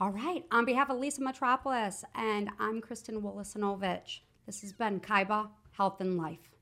All 0.00 0.10
right. 0.10 0.44
On 0.50 0.64
behalf 0.64 0.90
of 0.90 0.98
Lisa 0.98 1.22
Metropolis 1.22 2.04
and 2.16 2.50
I'm 2.58 2.80
Kristen 2.80 3.22
Willisonovich, 3.22 4.20
this 4.44 4.60
has 4.62 4.72
been 4.72 4.98
Kaiba 4.98 5.50
Health 5.70 6.00
and 6.00 6.18
Life. 6.18 6.53